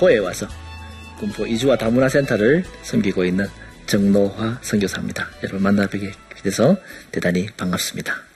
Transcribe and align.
군포에 0.00 0.16
와서, 0.18 0.48
군포 1.18 1.46
이주와 1.46 1.76
다문화 1.76 2.08
센터를 2.08 2.64
섬기고 2.82 3.22
있는 3.24 3.46
정노화 3.84 4.58
선교사입니다. 4.62 5.28
여러분 5.42 5.62
만나 5.62 5.86
뵙게 5.86 6.12
돼서 6.42 6.78
대단히 7.12 7.46
반갑습니다. 7.54 8.29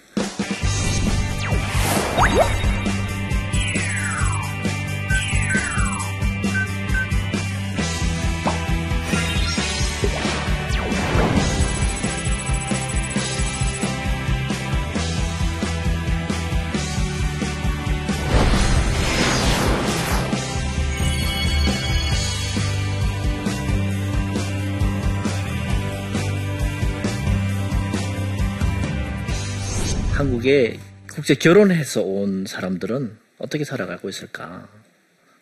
한국에 30.44 30.78
국제 31.10 31.34
결혼해서 31.34 32.02
온 32.02 32.44
사람들은 32.46 33.16
어떻게 33.38 33.64
살아가고 33.64 34.10
있을까? 34.10 34.68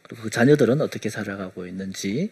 그리고 0.02 0.22
그 0.22 0.30
자녀들은 0.30 0.80
어떻게 0.80 1.10
살아가고 1.10 1.66
있는지, 1.66 2.30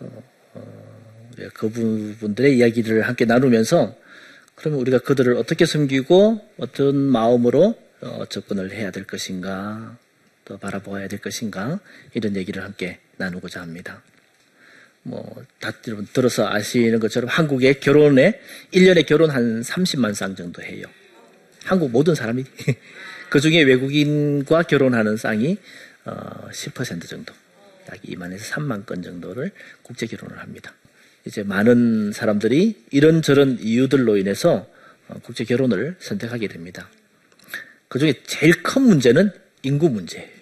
어, 0.00 0.22
어, 0.54 1.30
그 1.54 1.70
부분들의 1.70 2.58
이야기를 2.58 3.02
함께 3.02 3.24
나누면서 3.24 3.96
그러면 4.56 4.80
우리가 4.80 4.98
그들을 4.98 5.36
어떻게 5.36 5.64
섬기고 5.64 6.40
어떤 6.58 6.96
마음으로 6.96 7.78
어, 8.00 8.24
접근을 8.28 8.72
해야 8.72 8.90
될 8.90 9.04
것인가, 9.04 9.96
또 10.44 10.58
바라보아야 10.58 11.06
될 11.06 11.20
것인가, 11.20 11.78
이런 12.14 12.34
얘기를 12.34 12.64
함께 12.64 12.98
나누고자 13.16 13.60
합니다. 13.60 14.02
뭐, 15.04 15.44
다 15.60 15.72
여러분 15.86 16.08
들어서 16.12 16.48
아시는 16.48 16.98
것처럼 16.98 17.28
한국의 17.28 17.78
결혼에, 17.78 18.40
1년에 18.72 19.06
결혼 19.06 19.30
한 19.30 19.60
30만 19.60 20.14
쌍 20.14 20.34
정도 20.34 20.60
해요. 20.60 20.86
한국 21.64 21.90
모든 21.90 22.14
사람이 22.14 22.44
그 23.30 23.40
중에 23.40 23.62
외국인과 23.62 24.62
결혼하는 24.62 25.16
쌍이 25.16 25.58
어, 26.04 26.48
10% 26.50 27.08
정도, 27.08 27.32
약 27.90 28.00
2만에서 28.02 28.40
3만 28.52 28.86
건 28.86 29.02
정도를 29.02 29.50
국제 29.82 30.06
결혼을 30.06 30.38
합니다. 30.38 30.74
이제 31.24 31.42
많은 31.42 32.12
사람들이 32.12 32.84
이런저런 32.90 33.58
이유들로 33.60 34.18
인해서 34.18 34.68
어, 35.08 35.18
국제 35.22 35.44
결혼을 35.44 35.96
선택하게 35.98 36.48
됩니다. 36.48 36.88
그 37.88 37.98
중에 37.98 38.14
제일 38.26 38.62
큰 38.62 38.82
문제는 38.82 39.30
인구 39.62 39.88
문제예요. 39.88 40.34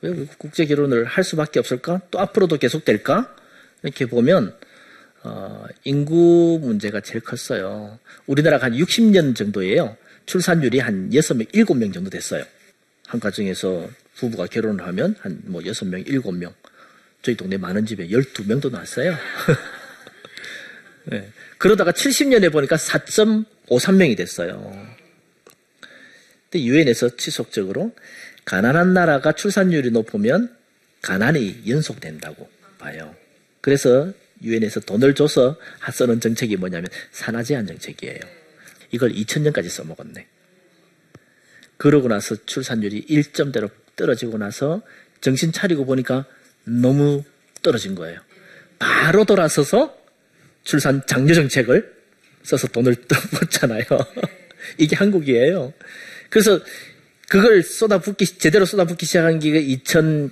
왜 0.00 0.26
국제 0.38 0.64
결혼을 0.64 1.04
할 1.04 1.24
수밖에 1.24 1.58
없을까? 1.58 2.00
또 2.10 2.20
앞으로도 2.20 2.58
계속 2.58 2.84
될까? 2.84 3.34
이렇게 3.82 4.06
보면 4.06 4.54
어, 5.28 5.66
인구 5.84 6.58
문제가 6.62 7.00
제일 7.00 7.20
컸어요. 7.20 7.98
우리나라가 8.26 8.66
한 8.66 8.72
60년 8.72 9.36
정도예요. 9.36 9.96
출산율이 10.26 10.78
한 10.78 11.10
6명, 11.10 11.50
7명 11.52 11.92
정도 11.92 12.08
됐어요. 12.10 12.44
한 13.06 13.20
가정에서 13.20 13.88
부부가 14.16 14.46
결혼을 14.46 14.86
하면 14.86 15.14
한 15.20 15.40
뭐 15.44 15.60
6명, 15.62 16.06
7명. 16.06 16.52
저희 17.22 17.36
동네 17.36 17.56
많은 17.58 17.84
집에 17.84 18.08
12명도 18.08 18.70
나왔어요. 18.70 19.14
네. 21.04 21.30
그러다가 21.58 21.92
70년에 21.92 22.50
보니까 22.52 22.76
4.53명이 22.76 24.16
됐어요. 24.16 24.72
근데 26.50 26.64
유엔에서 26.64 27.16
지속적으로 27.16 27.94
가난한 28.44 28.94
나라가 28.94 29.32
출산율이 29.32 29.90
높으면 29.90 30.56
가난이 31.02 31.64
연속된다고 31.68 32.48
봐요. 32.78 33.14
그래서 33.60 34.12
유엔에서 34.42 34.80
돈을 34.80 35.14
줘서 35.14 35.58
쓰는 35.92 36.20
정책이 36.20 36.56
뭐냐면 36.56 36.88
산화 37.10 37.42
제한 37.42 37.66
정책이에요. 37.66 38.20
이걸 38.90 39.12
2000년까지 39.12 39.68
써먹었네. 39.68 40.26
그러고 41.76 42.08
나서 42.08 42.36
출산율이 42.44 43.06
1점대로 43.06 43.70
떨어지고 43.96 44.38
나서 44.38 44.82
정신 45.20 45.52
차리고 45.52 45.84
보니까 45.84 46.26
너무 46.64 47.24
떨어진 47.62 47.94
거예요. 47.94 48.20
바로 48.78 49.24
돌아서서 49.24 49.96
출산 50.64 51.02
장려 51.06 51.34
정책을 51.34 51.96
써서 52.42 52.66
돈을 52.68 52.96
떠먹잖아요. 53.08 53.84
이게 54.78 54.96
한국이에요. 54.96 55.72
그래서 56.30 56.60
그걸 57.28 57.62
쏟아붓기, 57.62 58.24
제대로 58.38 58.64
쏟아붓기 58.64 59.04
시작한 59.06 59.38
게 59.38 59.58
2000, 59.58 60.30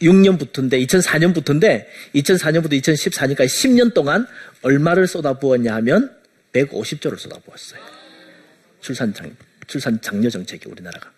2006년부터인데 0.00 0.86
2004년부터인데 0.86 1.86
2004년부터 2.14 2.72
2014년까지 2.80 3.46
10년 3.46 3.94
동안 3.94 4.26
얼마를 4.62 5.06
쏟아부었냐 5.06 5.74
하면 5.76 6.14
150조를 6.52 7.18
쏟아부었어요. 7.18 7.80
출산 8.80 9.14
장 9.14 9.34
출산 9.66 10.00
장려 10.00 10.30
정책이 10.30 10.68
우리나라가. 10.68 11.12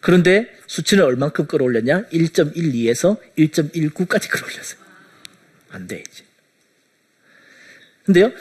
그런데 0.00 0.48
수치는 0.66 1.04
얼만큼 1.04 1.46
끌어올렸냐? 1.46 2.04
1.12에서 2.04 3.18
1.19까지 3.36 4.30
끌어올렸어요. 4.30 4.80
안 5.70 5.86
돼, 5.86 6.02
이제. 6.10 6.24
근데요, 8.04 8.32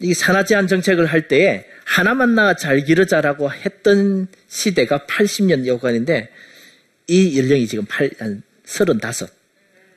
이 0.00 0.12
산하제한 0.12 0.66
정책을 0.66 1.06
할 1.06 1.28
때에 1.28 1.66
하나만 1.84 2.34
나와 2.34 2.56
잘 2.56 2.84
기르자라고 2.84 3.52
했던 3.52 4.26
시대가 4.48 5.06
80년 5.06 5.66
여간인데 5.66 6.30
이 7.06 7.38
연령이 7.38 7.66
지금 7.68 7.84
8, 7.86 8.10
35. 8.64 9.26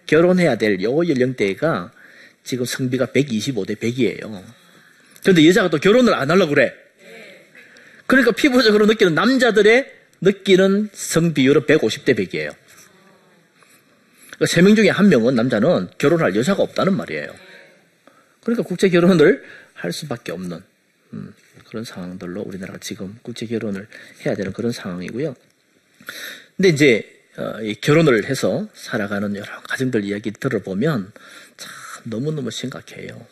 결혼해야 0.05 0.55
될 0.55 0.81
요 0.81 1.07
연령대가 1.07 1.91
지금 2.43 2.65
성비가 2.65 3.07
125대 3.07 3.75
100이에요. 3.77 4.43
그런데 5.21 5.47
여자가 5.47 5.69
또 5.69 5.77
결혼을 5.77 6.13
안 6.13 6.31
하려고 6.31 6.53
그래. 6.53 6.73
그러니까 8.05 8.31
피부적으로 8.31 8.85
느끼는 8.85 9.13
남자들의 9.15 9.93
느끼는 10.21 10.89
성비율은 10.93 11.63
150대 11.63 12.15
100이에요. 12.17 12.55
그러니까 14.37 14.45
3명 14.45 14.75
중에 14.75 14.91
1명은 14.91 15.33
남자는 15.33 15.89
결혼할 15.97 16.35
여자가 16.35 16.63
없다는 16.63 16.95
말이에요. 16.95 17.35
그러니까 18.41 18.63
국제 18.63 18.87
결혼을 18.87 19.43
할 19.73 19.91
수밖에 19.91 20.31
없는 20.31 20.63
음, 21.13 21.33
그런 21.67 21.83
상황들로 21.83 22.41
우리나라가 22.41 22.79
지금 22.79 23.17
국제 23.21 23.45
결혼을 23.45 23.87
해야 24.25 24.35
되는 24.35 24.53
그런 24.53 24.71
상황이고요. 24.71 25.35
근데 26.55 26.69
이제 26.69 27.16
결혼을 27.81 28.25
해서 28.25 28.67
살아가는 28.73 29.35
여러 29.35 29.61
가정들 29.61 30.03
이야기 30.03 30.31
들어보면 30.31 31.11
참 31.55 31.71
너무너무 32.05 32.49
심각해요. 32.49 33.25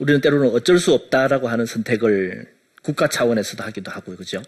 우리는 0.00 0.20
때로는 0.20 0.50
어쩔 0.50 0.78
수 0.78 0.92
없다라고 0.92 1.48
하는 1.48 1.66
선택을 1.66 2.52
국가 2.82 3.08
차원에서도 3.08 3.64
하기도 3.64 3.90
하고, 3.90 4.14
그죠? 4.16 4.42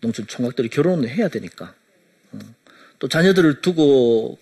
농촌 0.00 0.26
총각들이 0.26 0.68
결혼을 0.68 1.08
해야 1.08 1.28
되니까. 1.28 1.74
어. 2.32 2.38
또 2.98 3.08
자녀들을 3.08 3.60
두고, 3.60 4.38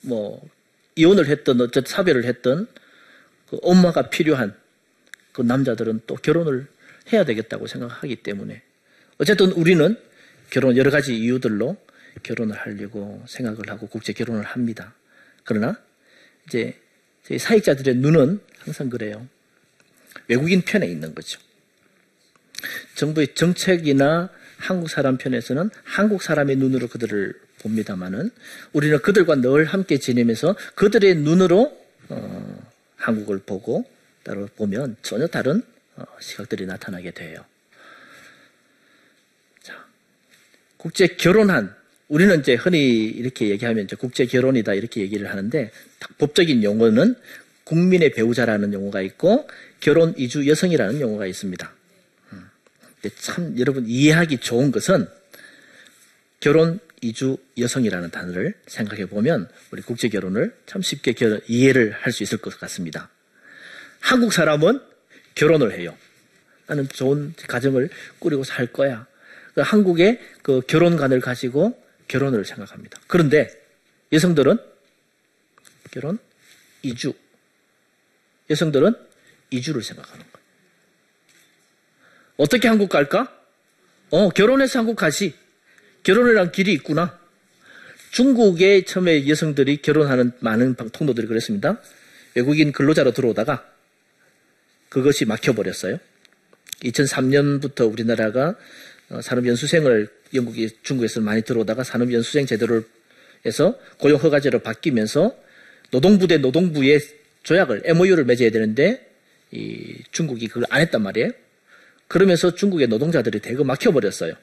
뭐, 0.00 0.48
이혼을 0.96 1.28
했던, 1.28 1.60
어쨌든 1.60 1.84
사별을 1.90 2.24
했던 2.24 2.66
그 3.48 3.58
엄마가 3.62 4.10
필요한 4.10 4.54
그 5.32 5.42
남자들은 5.42 6.02
또 6.06 6.16
결혼을 6.16 6.66
해야 7.12 7.24
되겠다고 7.24 7.66
생각하기 7.66 8.16
때문에. 8.16 8.62
어쨌든 9.18 9.52
우리는 9.52 9.96
결혼 10.50 10.76
여러 10.76 10.90
가지 10.90 11.16
이유들로 11.16 11.76
결혼을 12.22 12.56
하려고 12.56 13.22
생각을 13.26 13.70
하고 13.70 13.86
국제 13.86 14.12
결혼을 14.12 14.42
합니다. 14.44 14.94
그러나 15.44 15.78
이제 16.46 16.78
사익자들의 17.38 17.96
눈은 17.96 18.40
항상 18.58 18.90
그래요. 18.90 19.26
외국인 20.28 20.62
편에 20.62 20.86
있는 20.86 21.14
거죠. 21.14 21.40
정부의 22.94 23.34
정책이나 23.34 24.30
한국 24.58 24.90
사람 24.90 25.16
편에서는 25.16 25.70
한국 25.84 26.22
사람의 26.22 26.56
눈으로 26.56 26.88
그들을 26.88 27.34
봅니다만은 27.60 28.30
우리는 28.72 29.00
그들과 29.00 29.36
늘 29.36 29.64
함께 29.64 29.98
지내면서 29.98 30.56
그들의 30.74 31.16
눈으로 31.16 31.78
어, 32.08 32.70
한국을 32.96 33.40
보고 33.40 33.88
따로 34.22 34.46
보면 34.56 34.96
전혀 35.02 35.26
다른 35.26 35.62
어, 35.96 36.04
시각들이 36.20 36.66
나타나게 36.66 37.12
돼요. 37.12 37.44
자, 39.62 39.86
국제 40.76 41.06
결혼한 41.06 41.74
우리는 42.10 42.40
이제 42.40 42.54
흔히 42.54 43.04
이렇게 43.04 43.50
얘기하면 43.50 43.84
이제 43.84 43.94
국제 43.94 44.26
결혼이다 44.26 44.74
이렇게 44.74 45.00
얘기를 45.00 45.30
하는데 45.30 45.70
법적인 46.18 46.64
용어는 46.64 47.14
국민의 47.62 48.10
배우자라는 48.10 48.72
용어가 48.72 49.00
있고 49.00 49.48
결혼 49.78 50.12
이주 50.18 50.48
여성이라는 50.48 51.00
용어가 51.00 51.26
있습니다. 51.26 51.72
음. 52.32 52.50
참 53.20 53.54
여러분 53.58 53.84
이해하기 53.86 54.38
좋은 54.38 54.72
것은 54.72 55.06
결혼 56.40 56.80
이주 57.00 57.36
여성이라는 57.56 58.10
단어를 58.10 58.54
생각해 58.66 59.06
보면 59.06 59.48
우리 59.70 59.80
국제 59.80 60.08
결혼을 60.08 60.52
참 60.66 60.82
쉽게 60.82 61.14
이해를 61.46 61.92
할 61.92 62.12
수 62.12 62.24
있을 62.24 62.38
것 62.38 62.58
같습니다. 62.58 63.08
한국 64.00 64.32
사람은 64.32 64.80
결혼을 65.36 65.78
해요. 65.78 65.96
나는 66.66 66.88
좋은 66.88 67.34
가정을 67.46 67.88
꾸리고 68.18 68.42
살 68.42 68.66
거야. 68.66 69.06
그 69.54 69.60
한국의 69.60 70.18
그 70.42 70.60
결혼관을 70.66 71.20
가지고 71.20 71.80
결혼을 72.10 72.44
생각합니다. 72.44 73.00
그런데 73.06 73.48
여성들은 74.12 74.58
결혼 75.92 76.18
이주. 76.82 77.14
여성들은 78.50 78.94
이주를 79.50 79.82
생각하는 79.82 80.24
거예요. 80.32 80.46
어떻게 82.36 82.66
한국 82.66 82.88
갈까? 82.88 83.32
어, 84.10 84.28
결혼해서 84.30 84.80
한국 84.80 84.96
가지. 84.96 85.34
결혼이란 86.02 86.50
길이 86.50 86.72
있구나. 86.72 87.20
중국에 88.10 88.84
처음에 88.84 89.28
여성들이 89.28 89.82
결혼하는 89.82 90.32
많은 90.40 90.74
통로들이 90.74 91.28
그랬습니다. 91.28 91.80
외국인 92.34 92.72
근로자로 92.72 93.12
들어오다가 93.12 93.70
그것이 94.88 95.26
막혀버렸어요. 95.26 96.00
2003년부터 96.82 97.92
우리나라가 97.92 98.56
어, 99.10 99.20
산업연수생을 99.20 100.19
영국이 100.34 100.70
중국에서 100.82 101.20
많이 101.20 101.42
들어오다가 101.42 101.84
산업연수생 101.84 102.46
제도를 102.46 102.84
해서 103.46 103.78
고용 103.98 104.18
허가제로 104.18 104.60
바뀌면서 104.60 105.34
노동부 105.90 106.26
대 106.26 106.38
노동부의 106.38 107.00
조약을 107.42 107.82
MOU를 107.84 108.24
맺어야 108.24 108.50
되는데 108.50 109.10
이 109.50 109.96
중국이 110.12 110.48
그걸 110.48 110.64
안 110.70 110.80
했단 110.80 111.02
말이에요. 111.02 111.30
그러면서 112.06 112.54
중국의 112.54 112.88
노동자들이 112.88 113.40
대거 113.40 113.64
막혀버렸어요. 113.64 114.34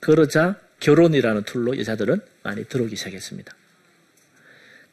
그러자 0.00 0.58
결혼이라는 0.80 1.44
tool로 1.44 1.78
여자들은 1.78 2.20
많이 2.42 2.64
들어오기 2.64 2.96
시작했습니다. 2.96 3.54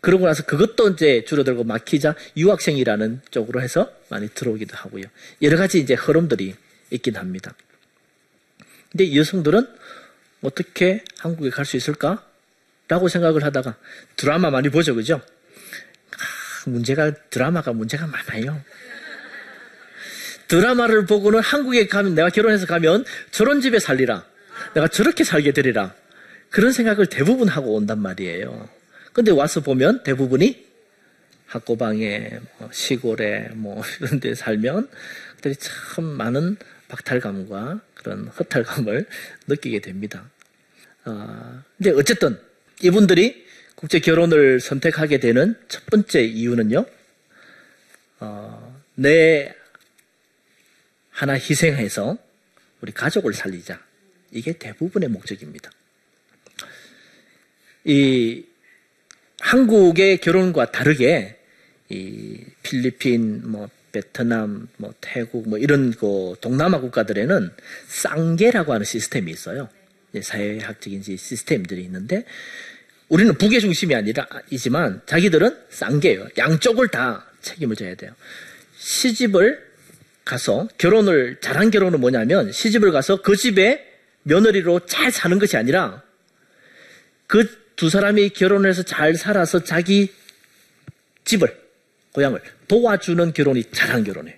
그러고 0.02 0.26
나서 0.26 0.44
그것도 0.46 0.90
이제 0.90 1.26
줄어들고 1.26 1.64
막히자 1.66 2.16
유학생이라는 2.38 3.22
쪽으로 3.32 3.62
해서 3.62 3.92
많이 4.10 4.30
들어오기도 4.30 4.76
하고요. 4.78 5.06
여러 5.42 5.58
가지 5.58 5.80
이제 5.80 5.94
흐름들이 5.94 6.56
있긴 6.92 7.16
합니다. 7.18 7.54
근데 8.92 9.16
여성들은 9.16 9.68
어떻게 10.42 11.04
한국에 11.18 11.50
갈 11.50 11.66
수 11.66 11.78
있을까? 11.78 12.26
라고 12.88 13.08
생각을 13.08 13.44
하다가 13.44 13.78
드라마 14.16 14.50
많이 14.50 14.70
보죠, 14.70 14.96
그죠? 14.96 15.22
아, 16.18 16.70
문제가, 16.70 17.12
드라마가 17.30 17.72
문제가 17.72 18.08
많아요. 18.08 18.60
드라마를 20.48 21.06
보고는 21.06 21.40
한국에 21.40 21.86
가면, 21.86 22.16
내가 22.16 22.30
결혼해서 22.30 22.66
가면 22.66 23.06
저런 23.30 23.62
집에 23.62 23.78
살리라. 23.80 24.26
내가 24.74 24.88
저렇게 24.88 25.24
살게 25.24 25.52
되리라. 25.52 25.94
그런 26.50 26.72
생각을 26.72 27.06
대부분 27.06 27.48
하고 27.48 27.76
온단 27.76 28.00
말이에요. 28.00 28.68
근데 29.14 29.32
와서 29.32 29.62
보면 29.62 30.02
대부분이 30.02 30.68
학고방에, 31.46 32.40
뭐 32.58 32.70
시골에, 32.72 33.50
뭐, 33.54 33.84
이런 34.02 34.20
데 34.20 34.34
살면 34.34 34.90
그들이 35.36 35.56
참 35.58 36.06
많은 36.06 36.58
박탈감과 36.90 37.80
그런 37.94 38.28
허탈감을 38.28 39.06
느끼게 39.48 39.80
됩니다. 39.80 40.30
어, 41.06 41.64
근데 41.78 41.92
어쨌든 41.92 42.38
이분들이 42.82 43.48
국제 43.76 44.00
결혼을 44.00 44.60
선택하게 44.60 45.20
되는 45.20 45.56
첫 45.70 45.86
번째 45.86 46.22
이유는요, 46.22 46.86
어, 48.20 48.82
내 48.96 49.56
하나 51.12 51.34
희생해서 51.34 52.18
우리 52.82 52.92
가족을 52.92 53.34
살리자. 53.34 53.82
이게 54.32 54.54
대부분의 54.54 55.10
목적입니다. 55.10 55.72
이 57.86 58.46
한국의 59.40 60.20
결혼과 60.20 60.72
다르게 60.72 61.40
이 61.90 62.46
필리핀, 62.62 63.50
뭐 63.50 63.70
베트남, 63.92 64.68
뭐 64.78 64.94
태국, 65.02 65.48
뭐 65.48 65.58
이런 65.58 65.92
그 65.92 66.36
동남아 66.42 66.80
국가들에는 66.80 67.52
쌍계라고 67.88 68.74
하는 68.74 68.86
시스템이 68.86 69.32
있어요. 69.32 69.70
사회학적인 70.22 71.04
시스템들이 71.04 71.84
있는데 71.84 72.26
우리는 73.08 73.34
북의 73.38 73.60
중심이 73.62 73.96
아니라 73.96 74.28
이지만 74.50 75.02
자기들은 75.06 75.56
쌍계예요. 75.70 76.30
양쪽을 76.38 76.90
다 76.90 77.26
책임을 77.42 77.76
져야 77.76 77.96
돼요. 77.96 78.14
시집을 78.78 79.68
가서 80.26 80.68
결혼을 80.78 81.38
잘한 81.42 81.72
결혼은 81.72 82.00
뭐냐면 82.00 82.52
시집을 82.52 82.92
가서 82.92 83.22
그 83.22 83.36
집에 83.36 83.86
며느리로 84.24 84.86
잘 84.86 85.12
사는 85.12 85.38
것이 85.40 85.58
아니라 85.58 86.04
그 87.28 87.60
두 87.80 87.90
사람이 87.90 88.32
결혼해서 88.32 88.84
잘 88.84 89.16
살아서 89.16 89.64
자기 89.64 90.12
집을 91.24 91.59
고향을 92.14 92.42
도와주는 92.68 93.34
결혼이 93.34 93.66
잘한 93.72 94.04
결혼이에요. 94.04 94.38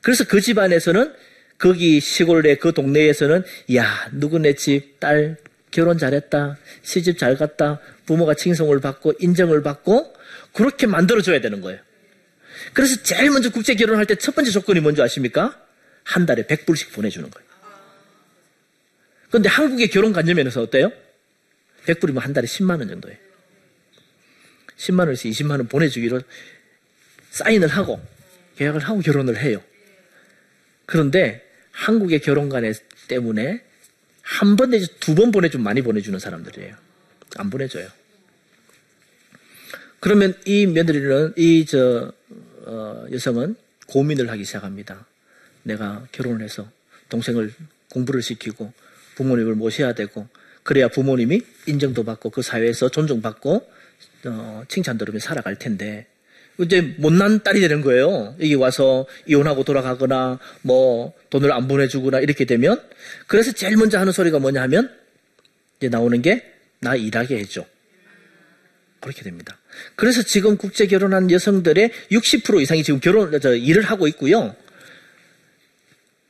그래서 0.00 0.24
그 0.24 0.40
집안에서는 0.40 1.14
거기 1.58 2.00
시골에 2.00 2.56
그 2.56 2.72
동네에서는 2.72 3.42
야 3.74 4.08
누구네 4.12 4.54
집 4.54 5.00
딸 5.00 5.36
결혼 5.70 5.98
잘했다 5.98 6.56
시집 6.82 7.18
잘 7.18 7.36
갔다 7.36 7.80
부모가 8.06 8.34
칭송을 8.34 8.80
받고 8.80 9.14
인정을 9.18 9.62
받고 9.62 10.14
그렇게 10.52 10.86
만들어줘야 10.86 11.40
되는 11.40 11.60
거예요. 11.60 11.80
그래서 12.72 13.02
제일 13.02 13.30
먼저 13.30 13.50
국제 13.50 13.74
결혼할 13.74 14.06
때 14.06 14.14
첫 14.14 14.34
번째 14.34 14.50
조건이 14.50 14.80
뭔지 14.80 15.02
아십니까? 15.02 15.60
한 16.04 16.24
달에 16.24 16.44
100불씩 16.44 16.92
보내주는 16.92 17.28
거예요. 17.28 17.46
그런데 19.28 19.48
한국의 19.48 19.88
결혼 19.88 20.12
관념에서 20.12 20.62
어때요? 20.62 20.92
100불이면 21.86 22.20
한 22.20 22.32
달에 22.32 22.46
10만 22.46 22.78
원 22.78 22.88
정도예요. 22.88 23.18
10만 24.78 25.00
원에서 25.00 25.28
20만 25.28 25.50
원 25.52 25.68
보내주기로 25.68 26.20
사인을 27.30 27.68
하고 27.68 28.00
계약을 28.56 28.80
하고 28.80 29.00
결혼을 29.00 29.36
해요. 29.38 29.62
그런데 30.86 31.46
한국의 31.72 32.20
결혼관에 32.20 32.72
때문에 33.08 33.62
한 34.22 34.56
번 34.56 34.70
내지 34.70 34.88
두 34.98 35.14
번 35.14 35.30
보내주면 35.30 35.62
많이 35.64 35.82
보내주는 35.82 36.18
사람들이에요. 36.18 36.74
안 37.36 37.50
보내줘요. 37.50 37.88
그러면 40.00 40.34
이 40.44 40.66
며느리는 40.66 41.34
이저 41.36 42.12
어, 42.64 43.06
여성은 43.12 43.56
고민을 43.86 44.30
하기 44.30 44.44
시작합니다. 44.44 45.06
내가 45.62 46.06
결혼을 46.12 46.42
해서 46.42 46.68
동생을 47.08 47.52
공부를 47.90 48.22
시키고 48.22 48.72
부모님을 49.14 49.54
모셔야 49.54 49.92
되고 49.94 50.28
그래야 50.62 50.88
부모님이 50.88 51.42
인정도 51.66 52.04
받고 52.04 52.30
그 52.30 52.42
사회에서 52.42 52.88
존중받고 52.88 53.70
어, 54.28 54.64
칭찬 54.68 54.98
들으며 54.98 55.18
살아갈 55.18 55.56
텐데 55.56 56.06
이제 56.58 56.80
못난 56.98 57.42
딸이 57.42 57.60
되는 57.60 57.82
거예요. 57.82 58.34
여기 58.40 58.54
와서 58.54 59.06
이혼하고 59.26 59.64
돌아가거나 59.64 60.38
뭐 60.62 61.12
돈을 61.30 61.52
안 61.52 61.68
보내주거나 61.68 62.20
이렇게 62.20 62.44
되면 62.44 62.80
그래서 63.26 63.52
제일 63.52 63.76
먼저 63.76 63.98
하는 63.98 64.12
소리가 64.12 64.38
뭐냐 64.38 64.62
하면 64.62 64.90
이제 65.78 65.88
나오는 65.88 66.20
게 66.22 66.56
나 66.80 66.94
일하게 66.94 67.38
해줘. 67.38 67.66
그렇게 69.00 69.22
됩니다. 69.22 69.58
그래서 69.94 70.22
지금 70.22 70.56
국제 70.56 70.86
결혼한 70.86 71.30
여성들의 71.30 71.90
60% 72.10 72.60
이상이 72.62 72.82
지금 72.82 73.00
결혼 73.00 73.38
저 73.40 73.54
일을 73.54 73.82
하고 73.82 74.08
있고요. 74.08 74.56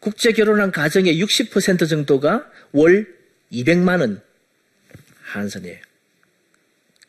국제 0.00 0.32
결혼한 0.32 0.72
가정의 0.72 1.20
60% 1.22 1.88
정도가 1.88 2.50
월 2.72 3.14
200만 3.52 4.00
원 4.00 4.22
한선이에요. 5.22 5.78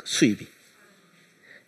수입이. 0.03 0.47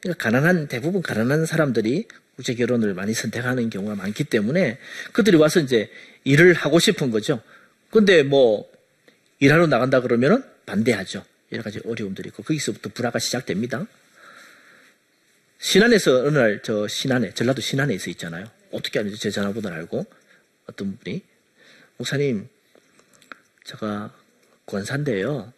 그러니까 0.02 0.24
가난한 0.24 0.68
대부분 0.68 1.02
가난한 1.02 1.46
사람들이 1.46 2.08
국제 2.36 2.56
결혼을 2.56 2.94
많이 2.94 3.14
선택하는 3.14 3.70
경우가 3.70 3.96
많기 3.96 4.24
때문에 4.24 4.80
그들이 5.12 5.38
와서 5.38 5.60
이제 5.60 5.92
일을 6.24 6.54
하고 6.54 6.80
싶은 6.80 7.12
거죠. 7.12 7.42
근데 7.90 8.24
뭐 8.24 8.70
일하러 9.40 9.68
나간다 9.68 10.02
그러면은 10.02 10.44
반대하죠. 10.66 11.26
여러 11.52 11.64
가지 11.64 11.82
어려움들이 11.86 12.30
있고 12.30 12.44
거기서부터 12.44 12.90
불화가 12.94 13.20
시작됩니다. 13.20 13.86
신안에서 15.58 16.20
어느 16.22 16.38
날 16.38 16.62
저 16.64 16.88
신안에 16.88 17.34
전라도 17.34 17.62
신안에 17.62 17.94
있어 17.96 18.10
있잖아요. 18.12 18.50
어떻게 18.72 19.00
하는지 19.00 19.20
제 19.20 19.30
전화번호를 19.32 19.76
알고 19.78 20.06
어떤 20.68 20.98
분이 20.98 21.22
목사님 21.98 22.48
제가 23.66 24.14
권사인데요. 24.66 25.52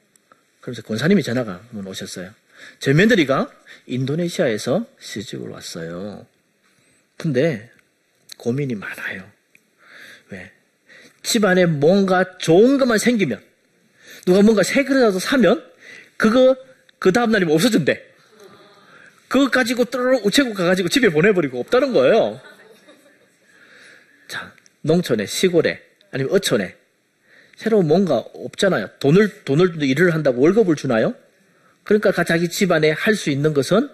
그러면서 0.62 0.82
권사님이 0.84 1.22
전화가 1.22 1.64
오셨어요. 1.86 2.34
제 2.80 2.94
며느리가 2.94 3.52
인도네시아에서 3.86 4.86
시집을 5.00 5.50
왔어요. 5.50 6.26
근데 7.18 7.70
고민이 8.38 8.76
많아요. 8.76 9.30
왜? 10.30 10.52
집안에 11.24 11.66
뭔가 11.66 12.38
좋은 12.38 12.78
것만 12.78 12.98
생기면 12.98 13.44
누가 14.26 14.42
뭔가 14.42 14.64
새 14.64 14.84
그릇이라도 14.84 15.20
사면 15.20 15.64
그거 16.18 16.56
그 17.00 17.12
다음날이면 17.12 17.54
없어진대. 17.54 18.12
그거 19.28 19.50
가지고 19.50 19.86
뚜루루 19.86 20.22
우체국 20.24 20.56
가가지고 20.56 20.90
집에 20.90 21.10
보내버리고 21.10 21.60
없다는 21.60 21.94
거예요. 21.94 22.42
자, 24.28 24.54
농촌에, 24.82 25.26
시골에, 25.26 25.82
아니면 26.12 26.34
어촌에 26.34 26.76
새로운 27.56 27.88
뭔가 27.88 28.18
없잖아요. 28.18 28.90
돈을, 29.00 29.44
돈을 29.46 29.82
일을 29.82 30.14
한다고 30.14 30.42
월급을 30.42 30.76
주나요? 30.76 31.16
그러니까 31.84 32.24
자기 32.24 32.50
집안에 32.50 32.92
할 32.92 33.16
수 33.16 33.30
있는 33.30 33.54
것은 33.54 33.90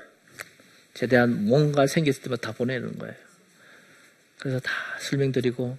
최대한 0.94 1.46
뭔가 1.46 1.88
생겼을 1.88 2.24
때마다 2.24 2.52
다 2.52 2.58
보내는 2.58 2.98
거예요. 2.98 3.16
그래서 4.40 4.60
다 4.60 4.72
설명드리고 5.00 5.78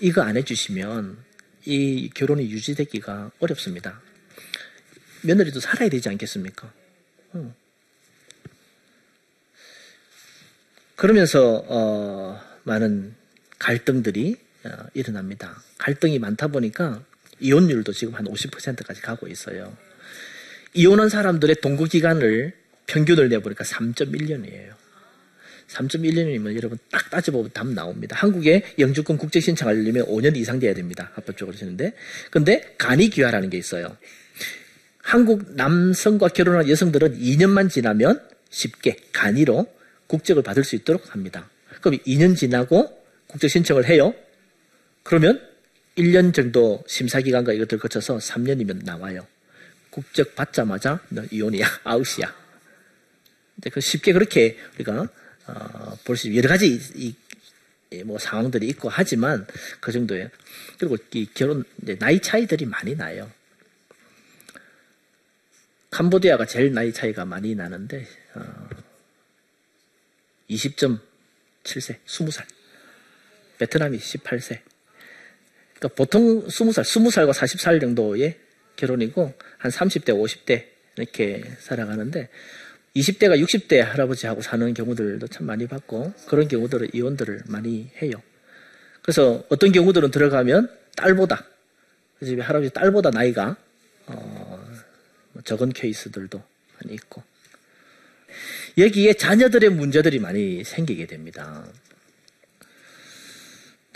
이거 0.00 0.22
안 0.22 0.36
해주시면 0.36 1.16
이 1.64 2.10
결혼이 2.14 2.50
유지되기가 2.50 3.32
어렵습니다. 3.38 4.00
며느리도 5.22 5.60
살아야 5.60 5.88
되지 5.88 6.08
않겠습니까? 6.08 6.72
어. 7.32 7.54
그러면서 10.94 11.64
어, 11.66 12.40
많은 12.64 13.14
갈등들이 13.58 14.36
어, 14.64 14.70
일어납니다. 14.94 15.60
갈등이 15.78 16.18
많다 16.18 16.48
보니까 16.48 17.02
이혼율도 17.40 17.92
지금 17.92 18.14
한 18.14 18.24
50%까지 18.26 19.02
가고 19.02 19.26
있어요. 19.28 19.76
이혼한 20.76 21.08
사람들의 21.08 21.56
동거 21.62 21.86
기간을 21.86 22.52
평균을 22.86 23.28
내보니까 23.30 23.64
3.1년이에요. 23.64 24.74
3.1년이면 25.68 26.54
여러분 26.54 26.78
딱 26.90 27.10
따져보면 27.10 27.50
답 27.52 27.66
나옵니다. 27.68 28.14
한국에 28.16 28.62
영주권 28.78 29.16
국제 29.16 29.40
신청하려면 29.40 30.06
5년 30.06 30.36
이상 30.36 30.60
돼야 30.60 30.74
됩니다. 30.74 31.10
합법적으로 31.14 31.56
되는데. 31.56 31.92
근데 32.30 32.74
간이 32.78 33.08
귀화라는 33.08 33.50
게 33.50 33.58
있어요. 33.58 33.96
한국 34.98 35.54
남성과 35.54 36.28
결혼한 36.28 36.68
여성들은 36.68 37.18
2년만 37.18 37.70
지나면 37.70 38.20
쉽게 38.50 38.96
간이로 39.12 39.66
국적을 40.06 40.42
받을 40.42 40.62
수 40.62 40.76
있도록 40.76 41.14
합니다. 41.14 41.48
그럼 41.80 41.98
2년 42.00 42.36
지나고 42.36 43.02
국적 43.26 43.50
신청을 43.50 43.88
해요. 43.88 44.14
그러면 45.02 45.40
1년 45.96 46.34
정도 46.34 46.84
심사 46.86 47.20
기간과 47.20 47.52
이것들 47.54 47.78
거쳐서 47.78 48.18
3년이면 48.18 48.84
나와요. 48.84 49.26
국적 49.96 50.34
받자마자 50.34 51.00
너 51.08 51.24
이혼이야, 51.30 51.66
아웃이야. 51.84 52.34
근데 53.54 53.70
그 53.70 53.80
쉽게 53.80 54.12
그렇게 54.12 54.58
우리가 54.74 55.08
어, 55.46 55.98
볼수 56.04 56.34
여러 56.36 56.50
가지 56.50 56.78
이, 56.94 57.14
이, 57.90 58.02
뭐 58.04 58.18
상황들이 58.18 58.68
있고 58.68 58.90
하지만 58.90 59.46
그 59.80 59.92
정도예요. 59.92 60.28
그리고 60.78 60.98
이 61.14 61.26
결혼 61.32 61.64
나이 61.98 62.20
차이들이 62.20 62.66
많이 62.66 62.94
나요. 62.94 63.30
캄보디아가 65.90 66.44
제일 66.44 66.74
나이 66.74 66.92
차이가 66.92 67.24
많이 67.24 67.54
나는데 67.54 68.06
어, 68.34 68.68
20.7세, 70.50 72.04
20살. 72.04 72.44
베트남이 73.56 73.96
18세. 73.96 74.60
그러니까 75.76 75.88
보통 75.96 76.46
20살, 76.46 76.82
20살과 76.82 77.32
40살 77.32 77.80
정도의 77.80 78.45
결혼이고 78.76 79.34
한 79.58 79.70
30대, 79.70 80.10
50대 80.10 80.64
이렇게 80.96 81.42
살아가는데 81.58 82.28
20대가 82.96 83.38
60대 83.42 83.78
할아버지하고 83.78 84.40
사는 84.40 84.72
경우들도 84.72 85.26
참 85.28 85.46
많이 85.46 85.66
봤고 85.66 86.14
그런 86.26 86.48
경우들은 86.48 86.90
이혼들을 86.94 87.42
많이 87.46 87.90
해요. 88.00 88.14
그래서 89.02 89.44
어떤 89.48 89.72
경우들은 89.72 90.10
들어가면 90.10 90.70
딸보다 90.96 91.44
그 92.18 92.26
집에 92.26 92.42
할아버지 92.42 92.72
딸보다 92.72 93.10
나이가 93.10 93.56
어, 94.06 94.66
적은 95.44 95.72
케이스들도 95.72 96.42
많이 96.82 96.94
있고 96.94 97.22
여기에 98.78 99.14
자녀들의 99.14 99.70
문제들이 99.70 100.18
많이 100.18 100.64
생기게 100.64 101.06
됩니다. 101.06 101.64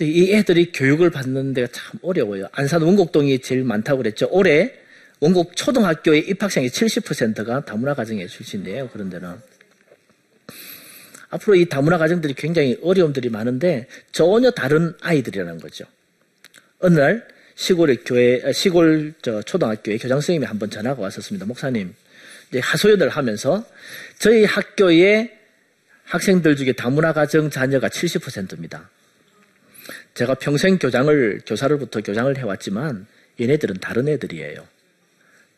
이 0.04 0.32
애들이 0.34 0.72
교육을 0.72 1.10
받는 1.10 1.54
데가 1.54 1.68
참 1.72 1.98
어려워요. 2.02 2.48
안산 2.52 2.82
원곡동이 2.82 3.40
제일 3.40 3.64
많다고 3.64 3.98
그랬죠. 3.98 4.28
올해 4.30 4.72
원곡 5.20 5.56
초등학교의 5.56 6.28
입학생의 6.28 6.70
70%가 6.70 7.64
다문화 7.64 7.94
가정의 7.94 8.28
출신이에요. 8.28 8.88
그런 8.88 9.10
데는. 9.10 9.34
앞으로 11.28 11.54
이 11.56 11.66
다문화 11.66 11.98
가정들이 11.98 12.34
굉장히 12.34 12.78
어려움들이 12.82 13.28
많은데 13.28 13.86
전혀 14.12 14.50
다른 14.50 14.94
아이들이라는 15.00 15.60
거죠. 15.60 15.84
어느 16.80 16.98
날 16.98 17.28
시골의 17.54 17.98
교회, 18.04 18.52
시골 18.52 19.12
저 19.22 19.42
초등학교에 19.42 19.98
교장 19.98 20.16
선생님이 20.20 20.46
한 20.46 20.58
번 20.58 20.70
전화가 20.70 21.00
왔었습니다. 21.02 21.44
목사님, 21.46 21.94
이제 22.48 22.58
하소연을 22.58 23.10
하면서 23.10 23.64
저희 24.18 24.44
학교의 24.44 25.36
학생들 26.04 26.56
중에 26.56 26.72
다문화 26.72 27.12
가정 27.12 27.50
자녀가 27.50 27.88
70%입니다. 27.88 28.88
제가 30.14 30.34
평생 30.34 30.78
교장을, 30.78 31.40
교사로부터 31.46 32.00
교장을 32.00 32.36
해왔지만 32.36 33.06
얘네들은 33.40 33.76
다른 33.76 34.08
애들이에요. 34.08 34.66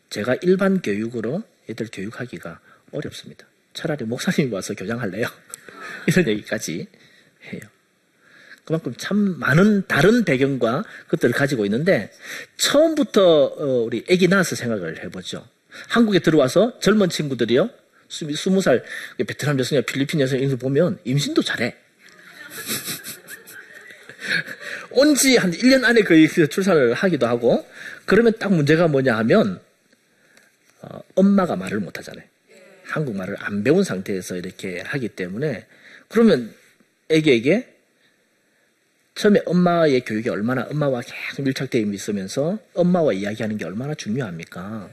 제가 0.09 0.35
일반 0.41 0.81
교육으로 0.81 1.43
애들 1.69 1.87
교육하기가 1.91 2.59
어렵습니다. 2.91 3.47
차라리 3.73 4.05
목사님이 4.05 4.53
와서 4.53 4.73
교장할래요? 4.75 5.27
이런 6.07 6.27
얘기까지 6.27 6.87
해요. 7.51 7.61
그만큼 8.63 8.93
참 8.97 9.17
많은 9.39 9.87
다른 9.87 10.23
배경과 10.23 10.83
것들을 11.09 11.33
가지고 11.33 11.65
있는데 11.65 12.11
처음부터 12.57 13.45
어, 13.45 13.65
우리 13.83 14.05
애기 14.07 14.27
낳아서 14.27 14.55
생각을 14.55 15.03
해보죠. 15.03 15.45
한국에 15.89 16.19
들어와서 16.19 16.79
젊은 16.79 17.09
친구들이요. 17.09 17.69
스무 18.09 18.61
살 18.61 18.83
베트남 19.17 19.59
여성이나 19.59 19.85
필리핀 19.85 20.21
여성 20.21 20.39
이런 20.39 20.57
보면 20.57 20.99
임신도 21.03 21.41
잘해. 21.41 21.75
온 24.95 25.15
지 25.15 25.37
한 25.37 25.51
1년 25.51 25.83
안에 25.83 26.01
거의 26.01 26.27
출산을 26.27 26.93
하기도 26.93 27.27
하고 27.27 27.65
그러면 28.05 28.33
딱 28.39 28.53
문제가 28.53 28.87
뭐냐 28.87 29.17
하면 29.17 29.59
어, 30.81 30.99
엄마가 31.15 31.55
말을 31.55 31.79
못 31.79 31.97
하잖아요. 31.97 32.25
한국말을 32.85 33.35
안 33.39 33.63
배운 33.63 33.83
상태에서 33.83 34.35
이렇게 34.37 34.81
하기 34.81 35.09
때문에 35.09 35.65
그러면 36.09 36.53
애기에게 37.09 37.69
처음에 39.15 39.41
엄마의 39.45 40.01
교육이 40.01 40.29
얼마나 40.29 40.63
엄마와 40.69 41.01
계속 41.01 41.43
밀착되어 41.43 41.81
있으면서 41.81 42.59
엄마와 42.73 43.13
이야기하는 43.13 43.57
게 43.57 43.65
얼마나 43.65 43.93
중요합니까? 43.93 44.89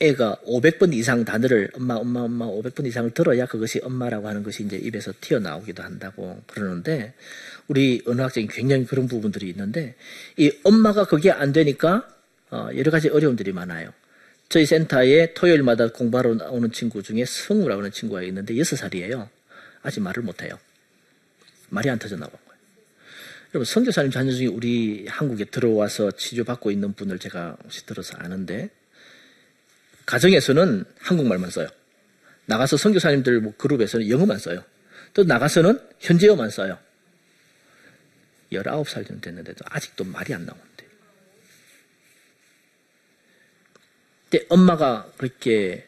애가 0.00 0.40
500번 0.46 0.92
이상 0.92 1.24
단어를 1.24 1.70
엄마, 1.74 1.94
엄마, 1.94 2.20
엄마 2.20 2.46
500번 2.46 2.84
이상을 2.86 3.10
들어야 3.12 3.46
그것이 3.46 3.80
엄마라고 3.82 4.28
하는 4.28 4.42
것이 4.42 4.64
이제 4.64 4.76
입에서 4.76 5.12
튀어나오기도 5.20 5.82
한다고 5.82 6.42
그러는데 6.48 7.14
우리 7.68 8.02
언어학적인 8.06 8.48
굉장히 8.48 8.84
그런 8.84 9.08
부분들이 9.08 9.48
있는데 9.48 9.94
이 10.36 10.52
엄마가 10.64 11.06
그게 11.06 11.30
안 11.30 11.52
되니까 11.52 12.08
어, 12.50 12.68
여러 12.76 12.90
가지 12.90 13.08
어려움들이 13.08 13.52
많아요. 13.52 13.92
저희 14.48 14.66
센터에 14.66 15.34
토요일마다 15.34 15.88
공부하러 15.88 16.36
오는 16.50 16.70
친구 16.70 17.02
중에 17.02 17.24
성우라고 17.24 17.80
하는 17.80 17.90
친구가 17.90 18.22
있는데 18.24 18.54
6살이에요. 18.54 19.28
아직 19.82 20.00
말을 20.00 20.22
못해요. 20.22 20.58
말이 21.70 21.90
안 21.90 21.98
터져 21.98 22.16
나온 22.16 22.30
거예요. 22.30 22.60
여러분, 23.54 23.64
선교사님 23.64 24.10
자녀 24.10 24.32
중에 24.32 24.46
우리 24.46 25.06
한국에 25.08 25.44
들어와서 25.46 26.10
치료받고 26.12 26.70
있는 26.70 26.92
분을 26.92 27.18
제가 27.18 27.56
혹시 27.62 27.86
들어서 27.86 28.16
아는데 28.18 28.70
가정에서는 30.06 30.84
한국말만 30.98 31.50
써요. 31.50 31.68
나가서 32.46 32.76
선교사님들 32.76 33.40
뭐 33.40 33.54
그룹에서는 33.56 34.08
영어만 34.08 34.38
써요. 34.38 34.62
또 35.14 35.24
나가서는 35.24 35.80
현지어만 36.00 36.50
써요. 36.50 36.78
19살 38.52 39.06
정도 39.06 39.20
됐는데도 39.20 39.64
아직도 39.68 40.04
말이 40.04 40.34
안 40.34 40.46
나오는데. 40.46 40.86
근데 44.30 44.46
엄마가 44.48 45.12
그렇게 45.16 45.86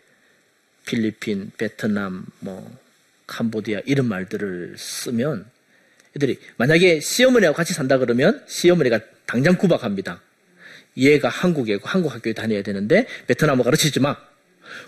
필리핀, 0.85 1.51
베트남, 1.57 2.27
뭐, 2.39 2.79
캄보디아 3.27 3.81
이런 3.87 4.07
말들을 4.07 4.77
쓰면 4.79 5.51
애들이 6.17 6.39
만약에 6.57 7.01
시어머니하고 7.01 7.57
같이 7.57 7.75
산다 7.75 7.99
그러면 7.99 8.43
시어머니가 8.47 9.01
당장 9.27 9.57
구박 9.57 9.83
합니다. 9.83 10.23
얘가 10.97 11.29
한국에 11.29 11.79
한국 11.83 12.15
학교에 12.15 12.33
다녀야 12.33 12.63
되는데 12.63 13.07
베트남어 13.27 13.63
가르치지 13.65 14.01
마. 14.01 14.17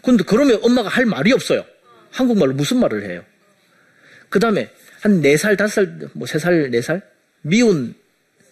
근데 0.03 0.25
그러면 0.25 0.61
엄마가 0.63 0.89
할 0.89 1.05
말이 1.05 1.33
없어요. 1.33 1.65
한국말로 2.11 2.55
무슨 2.55 2.79
말을 2.79 3.11
해요? 3.11 3.25
그 4.31 4.39
다음에 4.39 4.71
한 5.01 5.21
4살, 5.21 5.57
5살, 5.57 6.11
뭐 6.15 6.27
3살, 6.27 6.71
4살? 6.71 7.03
미운, 7.43 7.95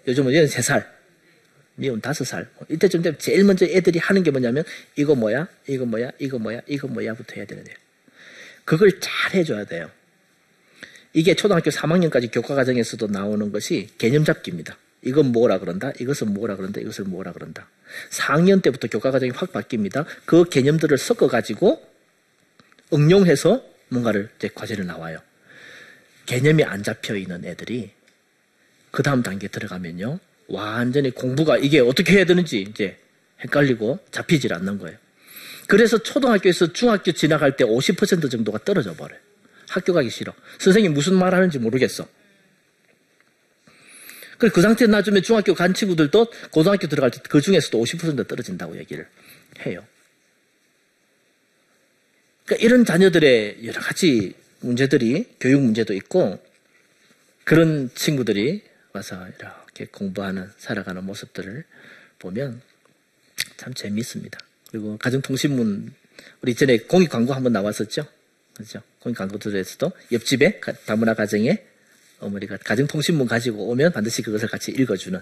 요즘은 0.07 0.33
얘는 0.33 0.47
3살. 0.47 0.87
미운 1.77 2.01
5살. 2.01 2.47
이때쯤 2.71 3.03
되면 3.03 3.19
제일 3.19 3.45
먼저 3.45 3.67
애들이 3.67 3.99
하는 3.99 4.23
게 4.23 4.31
뭐냐면 4.31 4.65
이거 4.97 5.15
뭐야? 5.15 5.49
이거 5.69 5.85
뭐야? 5.85 6.11
이거 6.19 6.39
뭐야? 6.39 6.61
이거 6.67 6.89
뭐야?부터 6.89 7.35
해야 7.37 7.45
되는데요. 7.45 7.77
그걸 8.65 8.99
잘 9.01 9.35
해줘야 9.35 9.65
돼요. 9.65 9.91
이게 11.13 11.35
초등학교 11.35 11.71
3학년까지 11.71 12.33
교과과정에서도 12.33 13.07
나오는 13.09 13.53
것이 13.53 13.89
개념 13.99 14.25
잡기입니다. 14.25 14.77
이건 15.03 15.33
뭐라 15.33 15.59
그런다? 15.59 15.93
이것은 16.01 16.35
뭐라 16.35 16.57
그런다? 16.57 16.81
이것을 16.81 17.05
뭐라 17.05 17.33
그런다? 17.33 17.69
4학년 18.11 18.63
때부터 18.63 18.89
교과 18.89 19.13
과정이 19.13 19.33
확 19.35 19.53
바뀝니다. 19.53 20.05
그 20.25 20.45
개념들을 20.45 20.99
섞어가지고 20.99 21.81
응용해서 22.93 23.65
뭔가를 23.89 24.31
이제 24.37 24.49
과제를 24.55 24.87
나와요. 24.87 25.19
개념이 26.27 26.65
안 26.65 26.83
잡혀 26.83 27.17
있는 27.17 27.45
애들이 27.45 27.93
그 28.97 29.03
다음 29.03 29.23
단계 29.23 29.47
들어가면요. 29.47 30.19
완전히 30.49 31.11
공부가 31.11 31.59
이게 31.59 31.81
어떻게 31.81 32.15
해야 32.15 32.25
되는지 32.25 32.63
이제 32.63 32.97
헷갈리고 33.45 33.99
잡히질 34.11 34.55
않는 34.55 34.79
거예요. 34.79 34.97
그래서 35.67 35.99
초등학교에서 35.99 36.73
중학교 36.73 37.13
지나갈 37.13 37.59
때 37.59 37.65
50% 37.67 38.31
정도가 38.31 38.65
떨어져 38.65 38.95
버려요. 38.95 39.21
학교 39.69 39.93
가기 39.93 40.09
싫어. 40.09 40.33
선생님 40.59 40.95
무슨 40.95 41.15
말 41.15 41.35
하는지 41.35 41.59
모르겠어. 41.59 42.09
그그 44.39 44.63
상태에 44.63 44.89
놔주면 44.89 45.23
중학교 45.23 45.53
간 45.55 45.75
친구들도 45.75 46.33
고등학교 46.51 46.87
들어갈 46.87 47.11
때 47.11 47.21
그 47.29 47.43
중에서도 47.43 47.79
50% 47.79 48.27
떨어진다고 48.27 48.79
얘기를 48.79 49.07
해요. 49.67 49.85
그러니까 52.47 52.65
이런 52.65 52.87
자녀들의 52.87 53.59
여러 53.67 53.79
가지 53.79 54.33
문제들이 54.61 55.35
교육 55.39 55.61
문제도 55.61 55.93
있고 55.93 56.43
그런 57.45 57.91
친구들이 57.95 58.63
와서 58.97 59.27
이렇게 59.39 59.87
공부하는 59.87 60.51
살아가는 60.59 61.05
모습들을 61.05 61.65
보면 62.19 62.61
참 63.57 63.75
재미있습니다. 63.75 64.39
그리고 64.71 64.97
가정통신문 64.99 65.93
우리 66.41 66.55
전에 66.55 66.79
공익 66.79 67.11
광고 67.11 67.35
한번 67.35 67.53
나왔었죠. 67.53 68.07
그렇죠. 68.55 68.83
공익 69.01 69.19
광고들에서도 69.19 69.93
옆집에 70.13 70.61
다문화 70.87 71.15
가정에 71.15 71.63
어머니가 72.21 72.57
가정통신문 72.57 73.27
가지고 73.27 73.69
오면 73.69 73.93
반드시 73.93 74.23
그것을 74.23 74.49
같이 74.49 74.73
읽어주는 74.73 75.21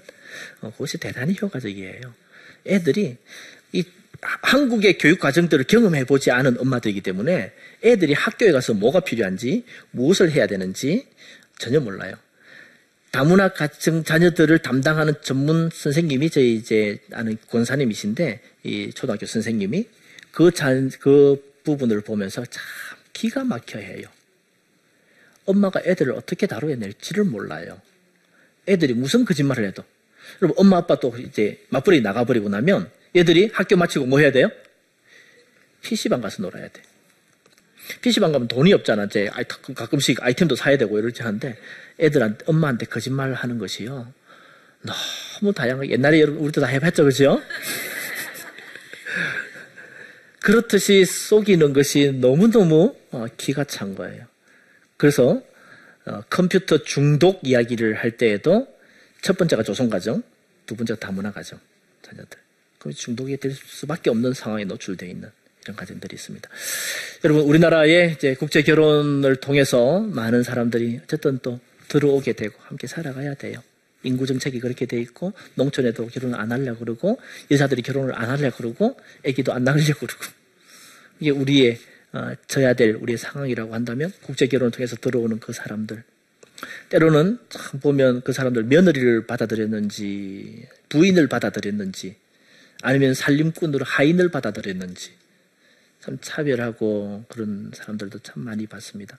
어, 0.61 0.71
그것이 0.71 0.99
대단히 0.99 1.37
효과적이에요. 1.41 2.15
애들이 2.67 3.17
이 3.73 3.85
한국의 4.21 4.99
교육 4.99 5.19
과정들을 5.19 5.65
경험해 5.65 6.05
보지 6.05 6.31
않은 6.31 6.59
엄마들이기 6.61 7.01
때문에 7.01 7.53
애들이 7.83 8.13
학교에 8.13 8.53
가서 8.53 8.73
뭐가 8.75 9.01
필요한지 9.01 9.65
무엇을 9.91 10.31
해야 10.31 10.47
되는지 10.47 11.09
전혀 11.59 11.81
몰라요. 11.81 12.15
다문화 13.15 13.51
가정 13.51 14.03
자녀들을 14.03 14.59
담당하는 14.59 15.15
전문 15.23 15.71
선생님이 15.73 16.31
저희 16.31 16.57
이제 16.57 16.99
아는 17.13 17.39
권사님이신데 17.49 18.41
이 18.65 18.91
초등학교 18.93 19.25
선생님이 19.25 19.87
그, 20.33 20.51
자, 20.51 20.71
그 20.99 21.55
부분을 21.63 22.01
보면서 22.01 22.45
참 22.45 22.61
기가 23.13 23.45
막혀 23.45 23.79
해요. 23.79 24.09
엄마가 25.45 25.81
애들을 25.85 26.13
어떻게 26.13 26.49
다뤄야 26.49 26.77
될지를 26.77 27.23
몰라요. 27.23 27.81
애들이 28.67 28.95
무슨 28.95 29.25
거짓말을 29.25 29.65
해도. 29.65 29.85
여러분, 30.43 30.57
엄마, 30.59 30.79
아빠 30.79 30.97
또 30.99 31.17
이제 31.17 31.65
맞벌이 31.69 32.01
나가버리고 32.01 32.49
나면 32.49 32.91
얘들이 33.15 33.49
학교 33.53 33.77
마치고 33.77 34.07
뭐 34.07 34.19
해야 34.19 34.33
돼요? 34.33 34.51
PC방 35.83 36.21
가서 36.21 36.43
놀아야 36.43 36.67
돼. 36.67 36.83
PC방 38.01 38.33
가면 38.33 38.49
돈이 38.49 38.73
없잖아. 38.73 39.05
이제 39.05 39.31
가끔씩 39.75 40.23
아이템도 40.23 40.57
사야 40.57 40.77
되고 40.77 40.99
이러지 40.99 41.23
하는데 41.23 41.57
애들한테, 42.01 42.45
엄마한테 42.47 42.87
거짓말을 42.87 43.35
하는 43.35 43.59
것이요. 43.59 44.13
너무 44.83 45.53
다양하게. 45.53 45.91
옛날에 45.91 46.21
여러분, 46.21 46.43
우리도 46.43 46.61
다 46.61 46.67
해봤죠. 46.67 47.05
그죠? 47.05 47.41
그렇듯이 50.41 51.05
속이는 51.05 51.73
것이 51.73 52.13
너무너무 52.13 52.95
어, 53.11 53.27
기가 53.37 53.65
찬 53.65 53.95
거예요. 53.95 54.27
그래서 54.97 55.43
어, 56.07 56.23
컴퓨터 56.29 56.83
중독 56.83 57.41
이야기를 57.43 57.95
할 57.95 58.19
때에도 58.19 58.69
첫 59.23 59.39
번째가 59.39 59.63
조선가정, 59.63 60.23
두 60.67 60.77
번째가 60.77 61.01
다문화 61.01 61.33
가정, 61.33 61.59
자녀들. 62.03 62.39
그 62.79 62.93
중독이 62.93 63.39
될 63.39 63.53
수밖에 63.53 64.11
없는 64.11 64.35
상황에 64.35 64.65
노출되어 64.65 65.09
있는 65.09 65.31
이런 65.65 65.77
가정들이 65.77 66.15
있습니다. 66.15 66.49
여러분, 67.25 67.45
우리나라의 67.45 68.13
이제 68.13 68.35
국제 68.35 68.63
결혼을 68.63 69.37
통해서 69.37 70.01
많은 70.01 70.43
사람들이 70.43 71.01
어쨌든 71.03 71.39
또 71.43 71.59
들어오게 71.89 72.35
되고 72.35 72.55
함께 72.61 72.87
살아가야 72.87 73.35
돼요. 73.35 73.63
인구 74.03 74.27
정책이 74.27 74.61
그렇게 74.61 74.85
돼 74.87 75.01
있고 75.01 75.33
농촌에도 75.55 76.07
결혼을 76.07 76.39
안 76.39 76.53
하려고 76.53 76.81
그러고 76.81 77.19
여자들이 77.51 77.81
결혼을 77.83 78.15
안 78.15 78.29
하려고 78.29 78.57
그러고 78.59 79.01
아기도 79.27 79.53
안 79.55 79.65
낳으려고 79.65 80.07
그러고 80.07 80.25
이게 81.21 81.31
우리의 81.31 81.79
어, 82.13 82.33
져야 82.47 82.75
될 82.75 82.97
우리의 82.97 83.17
상황이라고 83.19 83.75
한다면 83.75 84.13
국제 84.23 84.47
결혼을 84.47 84.71
통해서 84.71 84.95
들어오는 84.97 85.41
그 85.41 85.53
사람들 85.53 86.05
때로는 86.91 87.39
참 87.49 87.81
보면 87.81 88.21
그 88.21 88.33
사람들 88.33 88.65
며느리를 88.65 89.27
받아들였는지 89.27 90.69
부인을 90.91 91.27
받아들였는지 91.29 92.17
아니면 92.83 93.15
살림꾼으로 93.15 93.85
하인을 93.85 94.31
받아들였는지 94.31 95.13
참 96.05 96.19
차별하고 96.21 97.25
그런 97.29 97.71
사람들도 97.75 98.19
참 98.19 98.45
많이 98.45 98.67
봤습니다. 98.67 99.19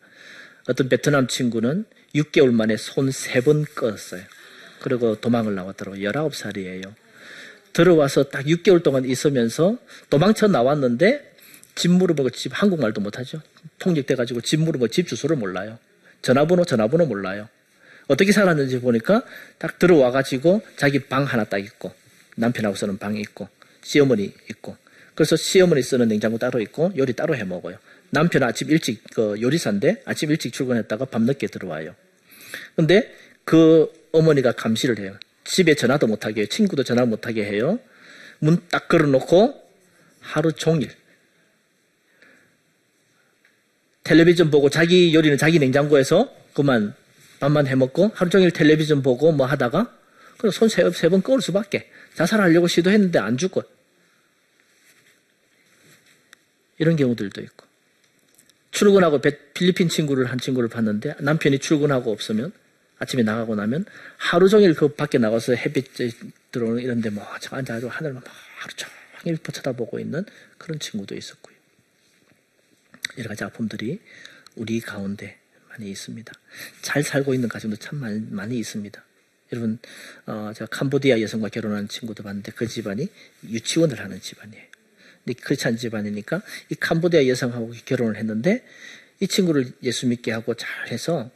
어떤 0.70 0.88
베트남 0.88 1.28
친구는 1.28 1.86
6개월 2.14 2.52
만에 2.54 2.78
손 2.78 3.10
세 3.10 3.42
번 3.42 3.66
껐어요. 3.66 4.22
그리고 4.82 5.20
도망을 5.20 5.56
나왔더라고요. 5.56 6.12
19살이에요. 6.12 6.94
들어와서 7.74 8.26
딱 8.30 8.46
6개월 8.46 8.84
동안 8.84 9.04
있으면서 9.06 9.80
도망쳐 10.12 10.48
나왔는데 10.48 11.36
집 11.74 11.90
물어보고 11.90 12.30
집 12.30 12.52
한국말도 12.54 13.02
못하죠. 13.02 13.42
통역돼가지고 13.80 14.42
집 14.42 14.60
물어보고 14.60 14.90
집 14.90 15.08
주소를 15.08 15.38
몰라요. 15.38 15.80
전화번호 16.22 16.66
전화번호 16.66 17.08
몰라요. 17.08 17.50
어떻게 18.08 18.32
살았는지 18.32 18.80
보니까 18.82 19.24
딱 19.58 19.80
들어와가지고 19.80 20.62
자기 20.78 21.00
방 21.00 21.24
하나 21.24 21.46
딱 21.46 21.58
있고 21.58 21.92
남편하고 22.36 22.76
쓰는 22.76 23.00
방이 23.00 23.20
있고 23.22 23.50
시어머니 23.82 24.32
있고 24.52 24.78
그래서 25.16 25.36
시어머니 25.36 25.82
쓰는 25.82 26.08
냉장고 26.10 26.38
따로 26.38 26.60
있고 26.62 26.92
요리 26.98 27.14
따로 27.14 27.36
해 27.36 27.44
먹어요. 27.44 27.78
남편 28.10 28.44
아침 28.44 28.70
일찍 28.70 29.04
그 29.14 29.42
요리사인데 29.42 30.04
아침 30.06 30.30
일찍 30.32 30.54
출근했다가 30.54 31.06
밤늦게 31.06 31.48
들어와요. 31.48 31.96
근데 32.76 33.14
그 33.44 33.92
어머니가 34.12 34.52
감시를 34.54 35.00
해요. 35.00 35.18
집에 35.44 35.76
전화도 35.76 36.08
못하게 36.08 36.42
해요. 36.42 36.48
친구도 36.48 36.84
전화 36.84 37.06
못하게 37.06 37.46
해요. 37.46 37.80
문 38.40 38.62
딱 38.70 38.88
걸어놓고 38.90 39.64
하루 40.20 40.52
종일 40.52 40.90
텔레비전 44.04 44.52
보고 44.52 44.70
자기 44.70 45.14
요리는 45.14 45.38
자기 45.38 45.60
냉장고에서 45.60 46.32
그만 46.54 46.94
밥만 47.40 47.68
해먹고 47.68 48.12
하루 48.14 48.30
종일 48.30 48.52
텔레비전 48.52 49.02
보고 49.02 49.32
뭐 49.32 49.46
하다가 49.46 49.92
그럼 50.38 50.52
손 50.52 50.70
세 50.70 51.10
번 51.10 51.22
꺼올 51.22 51.42
수밖에 51.42 51.90
자살하려고 52.14 52.68
시도했는데 52.68 53.20
안 53.20 53.38
죽고 53.38 53.64
이런 56.78 56.96
경우들도 56.96 57.42
있고 57.42 57.66
출근하고 58.72 59.22
필리핀 59.54 59.90
친구를 59.90 60.26
한 60.26 60.38
친구를 60.38 60.70
봤는데 60.70 61.16
남편이 61.20 61.60
출근하고 61.60 62.12
없으면 62.12 62.52
아침에 63.00 63.24
나가고 63.24 63.56
나면 63.56 63.86
하루 64.18 64.50
종일 64.50 64.74
그 64.74 64.90
밖에 64.90 65.18
나가서 65.18 65.54
햇빛 65.54 65.92
들어오는 66.52 66.82
이런 66.82 67.02
데 67.02 67.10
뭐 67.10 67.24
앉아가지고 67.24 67.90
하늘만 67.90 68.24
하루 68.58 68.74
종일 68.76 69.38
쳐다보고 69.38 70.00
있는 70.00 70.26
그런 70.58 70.80
친구도 70.80 71.16
있었고요. 71.16 71.56
여러 73.18 73.30
가지 73.30 73.44
아픔들이 73.44 74.02
우리 74.56 74.80
가운데 74.80 75.38
많이 75.70 75.90
있습니다. 75.90 76.32
잘 76.82 77.04
살고 77.04 77.34
있는 77.34 77.50
가정도 77.50 77.78
참 77.78 78.00
많이, 78.00 78.20
많이 78.30 78.58
있습니다. 78.58 79.04
여러분, 79.52 79.78
어, 80.26 80.52
제가 80.56 80.68
캄보디아 80.68 81.22
여성과 81.22 81.50
결혼한 81.50 81.88
친구도 81.88 82.24
봤는데 82.24 82.52
그 82.54 82.68
집안이 82.68 83.08
유치원을 83.48 84.00
하는 84.00 84.20
집안이에요. 84.20 84.66
그렇지 85.34 85.68
않은 85.68 85.78
집안이니까 85.78 86.42
이 86.70 86.76
캄보디아 86.76 87.28
여성하고 87.28 87.74
결혼을 87.86 88.18
했는데 88.18 88.64
이 89.20 89.28
친구를 89.28 89.72
예수 89.84 90.08
믿게 90.08 90.32
하고 90.32 90.54
잘 90.54 90.70
해서 90.90 91.32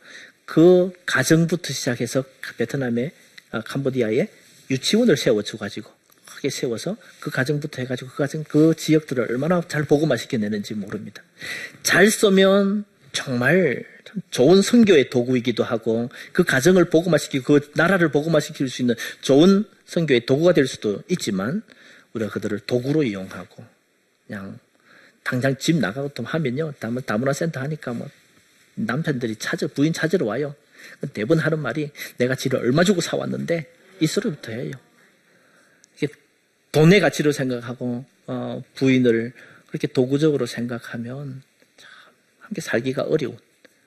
그 0.46 0.92
가정부터 1.06 1.74
시작해서 1.74 2.24
베트남의 2.58 3.12
아, 3.52 3.62
캄보디아에 3.62 4.28
유치원을 4.70 5.18
세워줘 5.18 5.58
가지고 5.58 5.92
크게 6.26 6.50
세워서 6.50 6.98
그 7.20 7.32
가정부터 7.32 7.82
해가지고 7.82 8.12
그 8.12 8.18
가정 8.18 8.44
그 8.44 8.74
지역들을 8.76 9.32
얼마나 9.32 9.62
잘 9.68 9.84
보고만 9.84 10.18
시켜내는지 10.18 10.74
모릅니다. 10.76 11.24
잘 11.84 12.10
쓰면 12.10 12.86
정말 13.12 13.84
좋은 14.32 14.62
선교의 14.62 15.10
도구이기도 15.10 15.64
하고 15.64 16.10
그 16.32 16.44
가정을 16.44 16.86
보고만 16.86 17.20
시키고 17.20 17.60
그 17.60 17.72
나라를 17.76 18.12
보고만 18.12 18.42
시킬 18.42 18.70
수 18.70 18.82
있는 18.82 18.96
좋은 19.22 19.66
선교의 19.86 20.26
도구가 20.26 20.54
될 20.54 20.68
수도 20.68 21.02
있지만 21.10 21.64
우리가 22.14 22.32
그들을 22.32 22.60
도구로 22.62 23.04
이용하고 23.04 23.64
그냥 24.30 24.60
당장 25.24 25.58
집 25.58 25.78
나가고 25.78 26.10
또 26.10 26.24
하면요 26.24 26.74
다문화 27.06 27.34
센터 27.34 27.60
하니까 27.62 27.94
뭐 27.94 28.08
남편들이 28.76 29.36
찾아 29.38 29.68
부인 29.68 29.92
찾으러 29.92 30.26
와요. 30.26 30.56
대부분 31.14 31.40
하는 31.40 31.60
말이 31.60 31.92
내가 32.18 32.36
지를 32.36 32.60
얼마 32.60 32.84
주고 32.84 33.02
사왔는데 33.02 33.70
이 34.00 34.08
소리부터 34.08 34.52
해요. 34.52 34.72
이게 35.98 36.08
돈의 36.72 37.02
가치로 37.02 37.32
생각하고 37.32 38.06
어, 38.28 38.64
부인을 38.76 39.34
그렇게 39.68 39.88
도구적으로 39.88 40.46
생각하면 40.46 41.42
참 41.76 41.90
함께 42.40 42.62
살기가 42.62 43.04
어려운. 43.04 43.38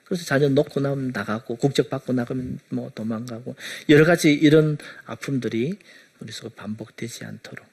그래서 0.03 0.25
자녀 0.25 0.49
놓고 0.49 0.81
나면 0.81 1.11
나가고 1.13 1.55
국적 1.55 1.89
받고 1.89 2.13
나가면 2.13 2.59
뭐 2.69 2.91
도망가고 2.93 3.55
여러 3.89 4.05
가지 4.05 4.33
이런 4.33 4.77
아픔들이 5.05 5.79
우리 6.19 6.31
속에 6.31 6.49
반복되지 6.55 7.25
않도록 7.25 7.65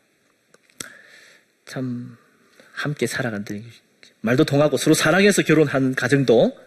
참 1.67 2.17
함께 2.83 3.07
살아간다는 3.07 3.65
말도 4.23 4.45
통하고 4.45 4.77
서로 4.77 4.95
사랑해서 4.95 5.43
결혼한 5.43 5.95
가정도 5.95 6.59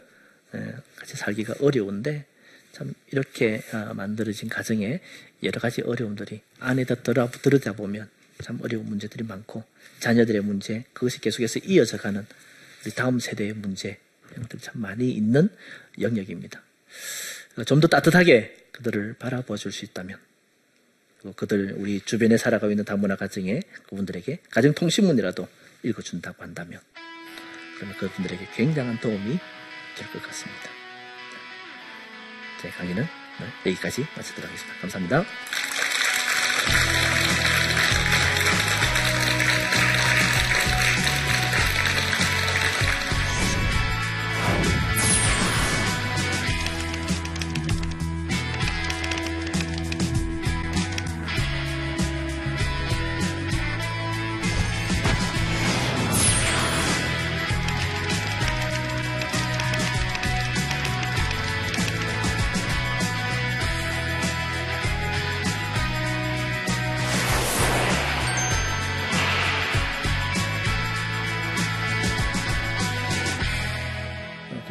예, 0.56 0.76
같이 0.96 1.16
살기가 1.18 1.56
어려운데 1.62 2.26
참 2.72 2.94
이렇게 3.12 3.62
아, 3.72 3.94
만들어진 3.94 4.50
가정에 4.50 5.00
여러 5.42 5.60
가지 5.60 5.82
어려움들이 5.82 6.42
안에다 6.60 6.96
들여다보면 6.96 8.10
참 8.44 8.60
어려운 8.64 8.86
문제들이 8.86 9.24
많고 9.26 9.64
자녀들의 10.00 10.42
문제 10.42 10.84
그것이 10.94 11.20
계속해서 11.22 11.60
이어져 11.66 11.98
가는 11.98 12.26
우리 12.86 12.94
다음 12.94 13.20
세대의 13.20 13.54
문제 13.54 13.98
이런 14.32 14.44
것들이 14.44 14.62
참 14.62 14.82
많이 14.82 15.12
있는 15.12 15.50
영역입니다. 16.00 16.62
좀 17.66 17.80
더 17.80 17.88
따뜻하게 17.88 18.56
그들을 18.72 19.16
바라봐 19.20 19.56
줄 19.58 19.72
수 19.72 19.86
있다면 19.86 20.18
그들 21.36 21.76
우리 21.78 22.02
주변에 22.02 22.38
살아가고 22.38 22.72
있는 22.72 22.86
다문화 22.86 23.16
가정에 23.16 23.62
그분들에게 23.90 24.40
가정 24.50 24.74
통신문이라도 24.74 25.48
읽어준다고 25.84 26.44
한다면 26.44 26.80
그러면 27.78 27.98
그분들에게 27.98 28.48
굉장한 28.56 29.00
도움이 29.00 29.40
될 29.96 30.08
것 30.12 30.22
같습니다. 30.24 30.70
제 32.62 32.70
강의는 32.70 33.06
여기까지 33.66 34.06
마치도록 34.16 34.50
하겠습니다. 34.50 34.80
감사합니다. 34.80 35.24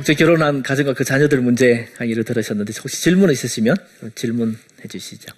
국제 0.02 0.14
결혼한 0.14 0.64
가정과 0.64 0.94
그 0.94 1.04
자녀들 1.04 1.40
문제 1.42 1.84
강의를 1.94 2.24
들으셨는데 2.24 2.72
혹시 2.82 3.00
질문 3.00 3.30
있으시면 3.30 3.76
질문해 4.16 4.56
주시죠. 4.88 5.32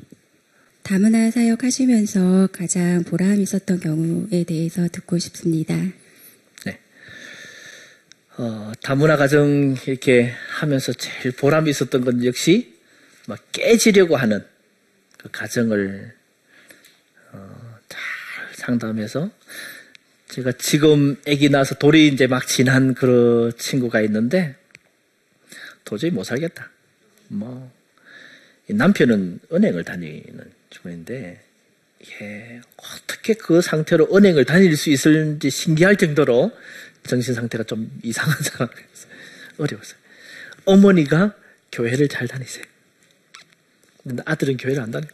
다문화 0.83 1.31
사역하시면서 1.31 2.49
가장 2.51 3.05
보람 3.05 3.43
있었던 3.43 3.81
경우에 3.81 4.45
대해서 4.45 4.89
듣고 4.89 5.19
싶습니다. 5.19 5.77
네. 6.65 6.79
어, 8.39 8.73
다문화 8.83 9.19
가정 9.19 9.77
이렇게 9.87 10.33
하면서 10.49 10.95
제일 10.95 11.37
보람이 11.37 11.69
있었던 11.69 12.03
건 12.03 12.25
역시 12.25 12.75
막 13.27 13.39
깨지려고 13.53 14.17
하는 14.17 14.43
그 15.19 15.29
가정을 15.31 16.11
어, 17.33 17.79
잘 17.91 18.01
상담해서 18.55 19.31
제가 20.35 20.51
지금 20.59 21.17
아기 21.29 21.49
낳아서 21.49 21.77
돌이 21.77 22.09
이제 22.09 22.27
막 22.27 22.45
지난 22.49 22.93
그 22.95 23.53
친구가 23.57 24.01
있는데 24.01 24.57
도저히 25.85 26.11
못 26.11 26.25
살겠다. 26.25 26.73
뭐 27.29 27.73
남편은 28.67 29.39
은행을 29.53 29.85
다니는 29.85 30.51
중인데 30.71 31.41
예, 32.21 32.61
어떻게 32.77 33.35
그 33.35 33.61
상태로 33.61 34.09
은행을 34.13 34.45
다닐 34.45 34.77
수 34.77 34.91
있을지 34.91 35.51
신기할 35.51 35.95
정도로 35.95 36.51
정신 37.07 37.35
상태가 37.35 37.63
좀 37.63 37.97
이상한 38.03 38.35
상황이었어요. 38.43 39.13
어려웠어요. 39.59 39.99
어머니가 40.65 41.37
교회를 41.71 42.09
잘 42.09 42.27
다니세요. 42.27 42.65
근데 44.03 44.21
아들은 44.27 44.57
교회를 44.57 44.83
안 44.83 44.91
다녀요. 44.91 45.11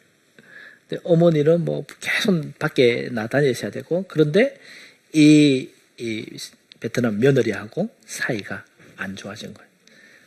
어머니는 1.04 1.62
뭐 1.66 1.84
계속 2.00 2.58
밖에 2.58 3.10
나다니셔야 3.12 3.70
되고 3.70 4.06
그런데 4.08 4.58
이, 5.12 5.68
이 5.98 6.26
베트남 6.80 7.18
며느리하고 7.18 7.90
사이가 8.06 8.64
안 8.96 9.16
좋아진 9.16 9.54
거예요. 9.54 9.68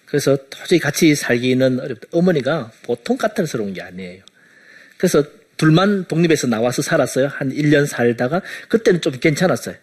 그래서 0.05 0.37
도저히 0.49 0.79
같이 0.79 1.15
살기는 1.15 1.79
어렵다. 1.79 2.07
어머니가 2.11 2.71
보통 2.83 3.17
까탈스러운 3.17 3.73
게 3.73 3.81
아니에요. 3.81 4.23
그래서 4.97 5.23
둘만 5.57 6.05
독립해서 6.05 6.47
나와서 6.47 6.81
살았어요. 6.81 7.27
한 7.27 7.51
1년 7.51 7.87
살다가 7.87 8.41
그때는 8.67 9.01
좀 9.01 9.13
괜찮았어요. 9.19 9.75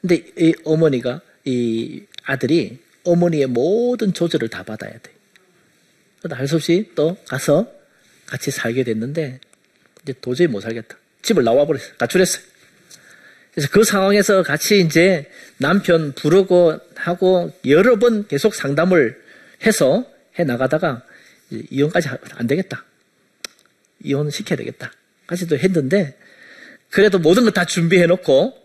근데 0.00 0.24
이 0.38 0.54
어머니가 0.64 1.20
이 1.44 2.02
아들이 2.24 2.78
어머니의 3.04 3.46
모든 3.46 4.12
조절을 4.12 4.48
다 4.48 4.62
받아야 4.62 4.92
돼. 4.92 5.12
그러다 6.20 6.36
할수 6.36 6.56
없이 6.56 6.90
또 6.94 7.16
가서 7.26 7.70
같이 8.26 8.50
살게 8.50 8.84
됐는데 8.84 9.40
이제 10.02 10.14
도저히 10.20 10.46
못 10.46 10.60
살겠다. 10.60 10.96
집을 11.22 11.44
나와 11.44 11.66
버렸어요. 11.66 11.94
가출했어요. 11.98 12.42
그래서 13.54 13.68
그 13.70 13.84
상황에서 13.84 14.42
같이 14.42 14.80
이제 14.80 15.30
남편 15.58 16.12
부르고 16.12 16.78
하고 16.96 17.52
여러 17.66 17.96
번 17.98 18.26
계속 18.26 18.54
상담을 18.54 19.22
해서 19.64 20.04
해 20.38 20.44
나가다가 20.44 21.02
이혼까지 21.70 22.08
안 22.32 22.46
되겠다. 22.48 22.84
이혼 24.02 24.30
시켜야 24.30 24.56
되겠다. 24.56 24.92
까지도 25.26 25.56
했는데 25.56 26.18
그래도 26.90 27.18
모든 27.18 27.44
걸 27.44 27.52
다 27.52 27.64
준비해 27.64 28.06
놓고 28.06 28.58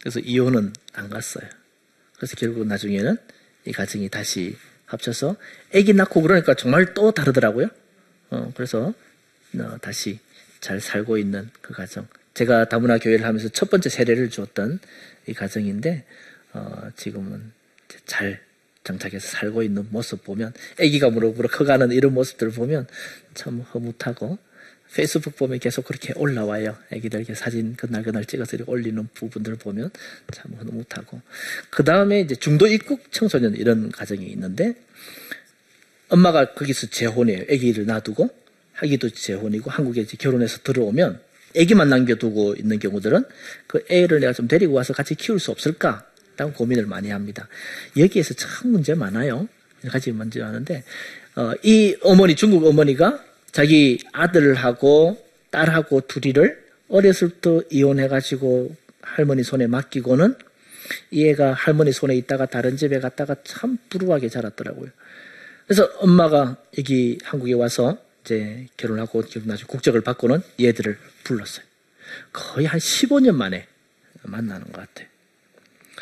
그래서 0.00 0.18
이혼은 0.20 0.72
안 0.94 1.08
갔어요. 1.08 1.48
그래서 2.16 2.34
결국 2.36 2.66
나중에는 2.66 3.16
이 3.66 3.72
가정이 3.72 4.08
다시 4.08 4.56
합쳐서 4.86 5.36
아기 5.74 5.94
낳고 5.94 6.20
그러니까 6.22 6.54
정말 6.54 6.94
또 6.94 7.12
다르더라고요. 7.12 7.68
어, 8.30 8.52
그래서 8.56 8.92
어, 9.58 9.76
다시 9.80 10.18
잘 10.60 10.80
살고 10.80 11.18
있는 11.18 11.48
그 11.60 11.72
가정. 11.72 12.06
제가 12.34 12.68
다문화 12.68 12.98
교회를 12.98 13.24
하면서 13.24 13.48
첫 13.48 13.70
번째 13.70 13.88
세례를 13.88 14.30
주었던 14.30 14.80
이 15.26 15.34
가정인데 15.34 16.04
어, 16.54 16.90
지금은 16.96 17.52
잘 18.06 18.40
정착해서 18.84 19.28
살고 19.28 19.62
있는 19.62 19.86
모습 19.90 20.24
보면 20.24 20.52
아기가 20.80 21.10
무럭무럭 21.10 21.52
커가는 21.52 21.92
이런 21.92 22.14
모습들을 22.14 22.52
보면 22.52 22.86
참 23.34 23.60
허무하고 23.60 24.38
페이스북 24.94 25.36
보면 25.36 25.58
계속 25.58 25.86
그렇게 25.86 26.12
올라와요. 26.16 26.76
이렇게 26.90 27.34
사진 27.34 27.76
그날 27.76 28.02
그날 28.02 28.26
찍어서 28.26 28.56
이렇게 28.56 28.70
올리는 28.70 29.08
부분들을 29.14 29.56
보면 29.58 29.90
참 30.32 30.52
허무하고 30.54 31.22
그 31.70 31.84
다음에 31.84 32.20
이제 32.20 32.34
중도 32.34 32.66
입국 32.66 33.10
청소년 33.10 33.54
이런 33.56 33.90
가정이 33.90 34.26
있는데 34.26 34.74
엄마가 36.08 36.52
거기서 36.52 36.88
재혼해요. 36.88 37.42
아기를 37.42 37.86
놔두고 37.86 38.28
하기도 38.74 39.08
재혼이고 39.10 39.70
한국에 39.70 40.04
결혼해서 40.04 40.58
들어오면 40.62 41.20
아기만 41.56 41.88
남겨두고 41.88 42.54
있는 42.54 42.78
경우들은 42.78 43.24
그 43.66 43.84
애를 43.88 44.20
내가 44.20 44.32
좀 44.32 44.48
데리고 44.48 44.74
와서 44.74 44.92
같이 44.92 45.14
키울 45.14 45.38
수 45.38 45.50
없을까? 45.50 46.06
라고 46.36 46.52
고민을 46.52 46.86
많이 46.86 47.10
합니다. 47.10 47.48
여기에서 47.96 48.34
참 48.34 48.72
문제 48.72 48.94
많아요. 48.94 49.48
가지 49.88 50.12
문제 50.12 50.40
많은데, 50.40 50.84
어, 51.36 51.52
이 51.62 51.96
어머니, 52.02 52.36
중국 52.36 52.64
어머니가 52.64 53.22
자기 53.50 53.98
아들하고 54.12 55.18
딸하고 55.50 56.02
둘이를 56.02 56.62
어렸을 56.88 57.30
때 57.30 57.60
이혼해가지고 57.70 58.74
할머니 59.02 59.42
손에 59.42 59.66
맡기고는 59.66 60.34
이 61.10 61.26
애가 61.28 61.52
할머니 61.52 61.92
손에 61.92 62.14
있다가 62.16 62.46
다른 62.46 62.76
집에 62.76 62.98
갔다가 63.00 63.36
참 63.44 63.78
불우하게 63.88 64.28
자랐더라고요. 64.28 64.90
그래서 65.66 65.84
엄마가 65.98 66.56
여기 66.78 67.18
한국에 67.22 67.54
와서 67.54 67.98
이제 68.24 68.66
결혼하고 68.76 69.22
나중에 69.44 69.66
국적을 69.66 70.00
받고는 70.00 70.42
얘들을 70.60 70.98
불렀어요. 71.24 71.64
거의 72.32 72.66
한 72.66 72.78
15년 72.78 73.34
만에 73.34 73.66
만나는 74.22 74.66
것 74.66 74.72
같아요. 74.72 75.08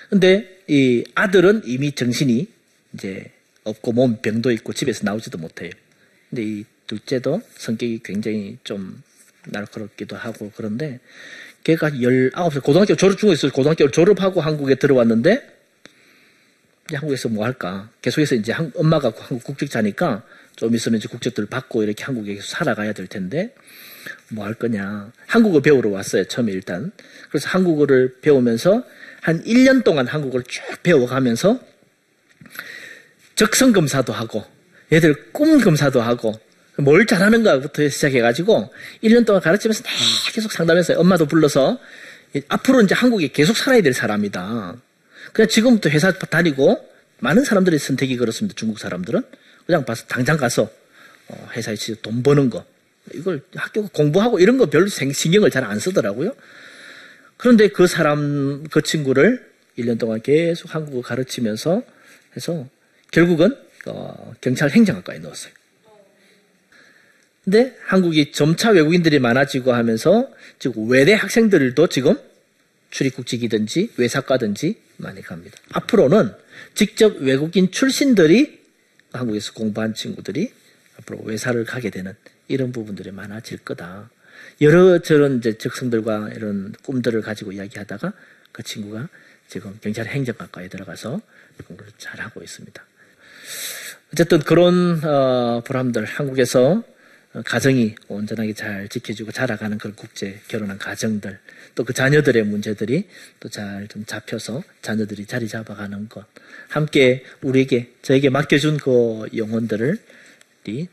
근데 0.09 0.63
이 0.67 1.05
아들은 1.15 1.63
이미 1.65 1.93
정신이 1.93 2.49
이제 2.95 3.31
없고 3.65 3.93
몸 3.93 4.21
병도 4.21 4.51
있고 4.53 4.73
집에서 4.73 5.05
나오지도 5.05 5.39
못해요. 5.39 5.71
근데 6.29 6.43
이 6.43 6.65
둘째도 6.87 7.43
성격이 7.57 8.01
굉장히 8.05 8.59
좀 8.65 9.03
날카롭기도 9.47 10.17
하고 10.17 10.51
그런데 10.55 11.01
걔가 11.65 11.91
19살 11.91 12.63
고등학교 12.63 12.97
졸업 12.97 13.19
중에서 13.19 13.51
고등학교 13.53 13.91
졸업하고 13.91 14.41
한국에 14.41 14.77
들어왔는데 14.77 15.59
한국에서 16.93 17.29
뭐 17.29 17.45
할까? 17.45 17.91
계속해서 18.03 18.35
이제 18.35 18.53
한, 18.53 18.73
엄마가 18.75 19.13
한국 19.17 19.45
국적자니까 19.45 20.25
좀 20.61 20.75
있으면 20.75 20.99
이제 20.99 21.09
국적들을 21.09 21.49
받고 21.49 21.83
이렇게 21.83 22.05
한국에 22.05 22.35
계속 22.35 22.47
살아가야 22.49 22.93
될 22.93 23.07
텐데 23.07 23.55
뭐 24.29 24.45
할 24.45 24.53
거냐. 24.53 25.11
한국어 25.27 25.61
배우러 25.61 25.89
왔어요. 25.89 26.25
처음에 26.25 26.53
일단. 26.53 26.93
그래서 27.31 27.49
한국어를 27.49 28.21
배우면서 28.21 28.85
한 29.23 29.43
1년 29.43 29.85
동안 29.85 30.07
한국어를 30.07 30.45
쭉 30.47 30.63
배워가면서 30.83 31.61
적성 33.37 33.73
검사도 33.73 34.13
하고 34.13 34.45
얘들 34.93 35.33
꿈 35.33 35.61
검사도 35.63 36.03
하고 36.03 36.39
뭘 36.77 37.07
잘하는가부터 37.07 37.89
시작해가지고 37.89 38.71
1년 39.03 39.25
동안 39.25 39.41
가르치면서 39.41 39.83
계속 40.35 40.53
상담했어요. 40.53 40.99
엄마도 40.99 41.25
불러서 41.25 41.79
앞으로 42.49 42.83
이제 42.83 42.95
한국에 42.95 43.29
계속 43.29 43.57
살아야 43.57 43.81
될 43.81 43.95
사람이다. 43.95 44.77
그냥 45.33 45.49
지금부터 45.49 45.89
회사 45.89 46.13
다니고 46.13 46.87
많은 47.21 47.45
사람들의 47.45 47.79
선택이 47.79 48.19
그렇습니다. 48.19 48.55
중국 48.57 48.79
사람들은 48.79 49.23
그냥 49.67 49.85
봐서 49.85 50.07
당장 50.07 50.37
가서 50.37 50.71
어, 51.29 51.49
회사에 51.53 51.77
돈 52.03 52.23
버는 52.23 52.51
거 52.51 52.65
이걸 53.15 53.43
학교 53.55 53.87
공부하고 53.89 54.41
이런 54.41 54.59
거 54.59 54.67
별로 54.67 54.87
신경을 54.89 55.51
잘 55.51 55.65
안 55.65 55.79
쓰더라고요. 55.79 56.35
그런데 57.37 57.69
그 57.69 57.87
사람 57.87 58.65
그 58.71 58.83
친구를 58.83 59.51
1년 59.79 59.99
동안 59.99 60.21
계속 60.21 60.75
한국어 60.75 61.01
가르치면서 61.01 61.83
해서 62.37 62.67
결국은 63.11 63.57
어, 63.87 64.35
경찰 64.41 64.71
행정학과에 64.71 65.19
넣었어요. 65.19 65.53
근데 67.45 67.75
한국이 67.87 68.33
점차 68.33 68.71
외국인들이 68.71 69.19
많아지고 69.19 69.73
하면서 69.73 70.29
지금 70.59 70.91
외대 70.91 71.15
학생들도 71.15 71.87
지금 71.87 72.19
출입국직이든지 72.91 73.93
외사과든지 73.97 74.77
많이 74.99 75.23
갑니다. 75.23 75.57
앞으로는 75.73 76.33
직접 76.75 77.17
외국인 77.21 77.71
출신들이 77.71 78.60
한국에서 79.13 79.53
공부한 79.53 79.95
친구들이 79.95 80.53
앞으로 80.99 81.21
외사를 81.25 81.63
가게 81.65 81.91
되는 81.91 82.15
이런 82.49 82.73
부분들이 82.73 83.11
많아질 83.11 83.59
거다. 83.59 84.11
여러 84.61 84.99
저런 84.99 85.39
이제 85.39 85.57
적성들과 85.57 86.31
이런 86.35 86.73
꿈들을 86.83 87.21
가지고 87.23 87.53
이야기하다가 87.53 88.13
그 88.53 88.63
친구가 88.63 89.09
지금 89.49 89.79
경찰 89.81 90.07
행정학과에 90.07 90.69
들어가서 90.69 91.21
공부를 91.67 91.93
잘 91.99 92.21
하고 92.21 92.43
있습니다. 92.43 92.83
어쨌든 94.13 94.41
그런 94.41 95.03
어, 95.05 95.63
보람들 95.65 96.05
한국에서 96.05 96.83
가정이 97.33 97.95
온전하게 98.09 98.55
잘 98.55 98.89
지켜주고 98.89 99.31
자라가는 99.31 99.79
그런 99.79 99.95
국제 99.95 100.41
결혼한 100.49 100.79
가정들 100.79 101.39
또 101.77 101.85
그 101.85 101.93
자녀들의 101.93 102.43
문제들이 102.45 103.07
또 103.39 103.49
잘 103.49 103.87
좀 103.89 104.05
잡혀서 104.05 104.65
자녀들이 104.83 105.27
자리 105.27 105.47
잡아가는 105.47 106.09
것 106.09 106.27
함께 106.69 107.25
우리에게 107.43 107.93
저에게 108.03 108.31
맡겨준 108.31 108.79
그 108.79 109.29
영혼들을 109.37 109.99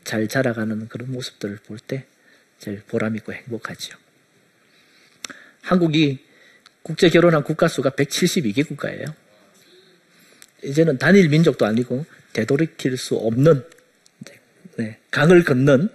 잘 0.04 0.28
자라가는 0.28 0.88
그런 0.88 1.10
모습들을 1.12 1.58
볼 1.66 1.78
때 1.78 2.04
제일 2.58 2.82
보람 2.86 3.14
있고 3.16 3.32
행복하지요. 3.32 3.96
한국이 5.62 6.24
국제 6.82 7.08
결혼한 7.10 7.42
국가 7.44 7.68
수가 7.68 7.90
172개 7.90 8.66
국가예요. 8.66 9.04
이제는 10.64 10.98
단일 10.98 11.28
민족도 11.28 11.66
아니고 11.66 12.06
되돌이킬 12.32 12.96
수 12.96 13.16
없는 13.16 13.64
네, 14.76 14.98
강을 15.10 15.44
건넌 15.44 15.90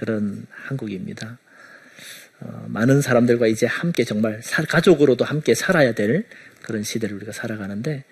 그런 0.00 0.46
한국입니다. 0.50 1.38
어, 2.40 2.64
많은 2.68 3.02
사람들과 3.02 3.48
이제 3.48 3.66
함께 3.66 4.02
정말 4.04 4.40
사, 4.42 4.64
가족으로도 4.64 5.26
함께 5.26 5.54
살아야 5.54 5.92
될 5.92 6.24
그런 6.62 6.82
시대를 6.82 7.16
우리가 7.16 7.32
살아가는데 7.32 8.04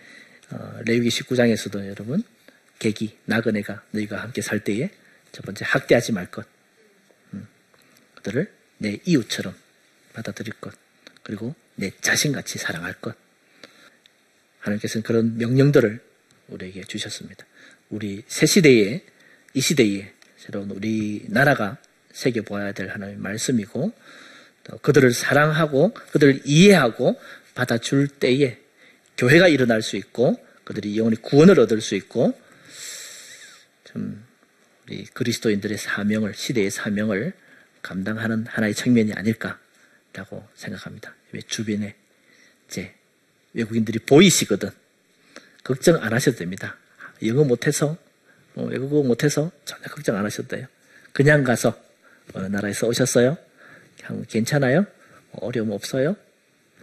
어, 0.50 0.80
레위기 0.84 1.08
19장에서도 1.08 1.86
여러분 1.86 2.22
계기 2.78 3.16
나그네가 3.24 3.82
너희가 3.92 4.20
함께 4.20 4.42
살 4.42 4.60
때에 4.60 4.90
첫 5.32 5.46
번째 5.46 5.64
학대하지 5.66 6.12
말 6.12 6.30
것, 6.30 6.46
음, 7.32 7.46
그들을 8.16 8.52
내 8.76 9.00
이웃처럼 9.06 9.54
받아들일 10.12 10.52
것, 10.60 10.74
그리고 11.22 11.54
내 11.74 11.90
자신같이 12.02 12.58
사랑할 12.58 12.92
것. 13.00 13.16
하나님께서는 14.60 15.02
그런 15.02 15.38
명령들을 15.38 16.00
우리에게 16.48 16.84
주셨습니다. 16.84 17.46
우리 17.88 18.22
새 18.26 18.44
시대에 18.44 19.02
이 19.54 19.60
시대에 19.60 20.12
새로운 20.48 20.70
우리 20.70 21.26
나라가 21.28 21.76
새겨 22.12 22.40
보아야 22.42 22.72
될 22.72 22.88
하나님의 22.88 23.20
말씀이고 23.20 23.92
또 24.64 24.78
그들을 24.78 25.12
사랑하고 25.12 25.92
그들을 26.12 26.40
이해하고 26.46 27.20
받아줄 27.54 28.08
때에 28.08 28.58
교회가 29.18 29.48
일어날 29.48 29.82
수 29.82 29.96
있고 29.96 30.42
그들이 30.64 30.96
영원히 30.96 31.16
구원을 31.20 31.60
얻을 31.60 31.82
수 31.82 31.94
있고 31.96 32.38
좀 33.84 34.24
우리 34.86 35.04
그리스도인들의 35.04 35.76
사명을 35.76 36.32
시대의 36.32 36.70
사명을 36.70 37.34
감당하는 37.82 38.46
하나의 38.46 38.74
측면이 38.74 39.12
아닐까라고 39.12 40.48
생각합니다. 40.54 41.14
왜 41.32 41.42
주변에 41.42 41.94
이제 42.68 42.94
외국인들이 43.52 43.98
보이시거든 43.98 44.70
걱정 45.62 46.02
안 46.02 46.14
하셔도 46.14 46.38
됩니다. 46.38 46.78
영어 47.22 47.44
못해서 47.44 47.90
어, 47.90 48.07
외국어 48.64 49.02
못해서 49.02 49.50
전혀 49.64 49.84
걱정 49.84 50.16
안 50.16 50.28
돼요. 50.48 50.66
그냥 51.12 51.44
가서 51.44 51.78
어느 52.34 52.46
나라에서 52.46 52.86
오셨어요? 52.86 53.36
괜찮아요? 54.28 54.86
어려움 55.32 55.70
없어요? 55.70 56.16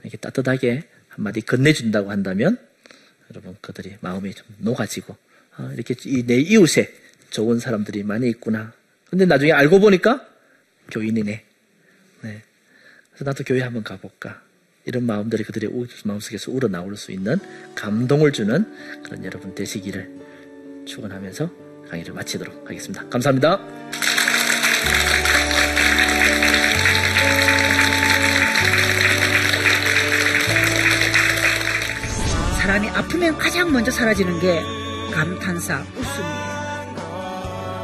이렇게 0.03 0.17
따뜻하게 0.17 0.83
한마디 1.09 1.41
건네준다고 1.41 2.11
한다면 2.11 2.57
여러분 3.31 3.55
그들이 3.61 3.97
마음이 4.01 4.33
좀 4.33 4.45
녹아지고 4.59 5.15
아, 5.55 5.71
이렇게 5.73 5.95
내 6.25 6.37
이웃에 6.37 6.93
좋은 7.29 7.59
사람들이 7.59 8.03
많이 8.03 8.29
있구나. 8.29 8.73
근데 9.09 9.25
나중에 9.25 9.51
알고 9.51 9.79
보니까 9.79 10.27
교인이네. 10.91 11.43
네. 12.21 12.43
그래서 13.09 13.25
나도 13.25 13.43
교회 13.43 13.61
한번 13.61 13.83
가볼까. 13.83 14.41
이런 14.85 15.03
마음들이 15.03 15.43
그들의 15.43 15.71
마음속에서 16.03 16.51
우러나올 16.51 16.95
수 16.95 17.11
있는 17.11 17.37
감동을 17.73 18.31
주는 18.31 18.65
그런 19.03 19.25
여러분 19.25 19.55
되시기를 19.55 20.85
축원하면서 20.85 21.64
강의를 21.89 22.13
마치도록 22.13 22.63
하겠습니다. 22.69 23.05
감사합니다. 23.09 23.59
사람이 32.61 32.89
아프면 32.89 33.37
가장 33.37 33.71
먼저 33.71 33.91
사라지는 33.91 34.39
게 34.39 34.61
감탄사, 35.13 35.83
웃음이에요. 35.95 36.55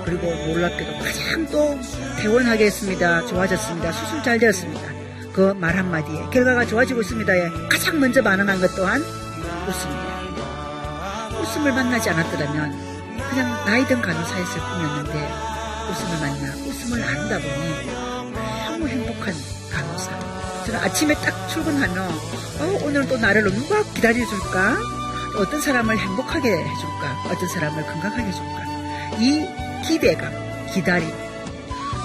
그리고 0.06 0.28
놀랍게도 0.48 0.92
가장 1.00 1.46
또 1.52 1.80
퇴원하게 2.20 2.66
했습니다. 2.66 3.26
좋아졌습니다. 3.28 3.92
수술 3.92 4.24
잘 4.24 4.40
되었습니다. 4.40 4.82
그 5.34 5.54
말 5.54 5.78
한마디에 5.78 6.26
결과가 6.34 6.66
좋아지고 6.66 7.02
있습니다에 7.02 7.50
가장 7.70 8.00
먼저 8.00 8.22
반응한 8.22 8.60
것 8.60 8.76
또한 8.76 9.02
웃음이에요. 9.02 10.12
웃음을 11.42 11.72
만나지 11.72 12.10
않았더라면 12.10 12.91
그냥 13.32 13.66
나이 13.66 13.88
든 13.88 14.02
간호사였을 14.02 14.60
뿐이었는데 14.62 15.34
웃음을 15.90 16.20
만나 16.20 16.54
웃음을 16.68 17.00
나누다 17.00 17.40
보니 17.40 17.94
너무 18.68 18.88
행복한 18.90 19.34
간호사. 19.72 20.20
저는 20.66 20.80
아침에 20.82 21.14
딱 21.16 21.48
출근하면 21.48 22.10
어, 22.10 22.80
오늘 22.84 23.08
또 23.08 23.18
나를 23.18 23.44
누가 23.44 23.82
기다려줄까? 23.94 24.78
어떤 25.38 25.62
사람을 25.62 25.98
행복하게 25.98 26.50
해줄까? 26.52 27.24
어떤 27.30 27.48
사람을 27.48 27.86
건강하게 27.86 28.24
해줄까? 28.24 29.18
이 29.20 29.48
기대감, 29.88 30.32
기다림. 30.74 31.10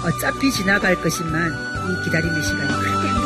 어차피 0.04 0.52
지나갈 0.52 0.94
것이만 0.94 1.50
이 1.50 2.04
기다림의 2.04 2.42
시간이 2.44 2.68
그렇게 2.68 3.08
있 3.08 3.25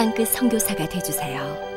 땅끝 0.00 0.28
성교사가 0.28 0.88
되주세요 0.88 1.69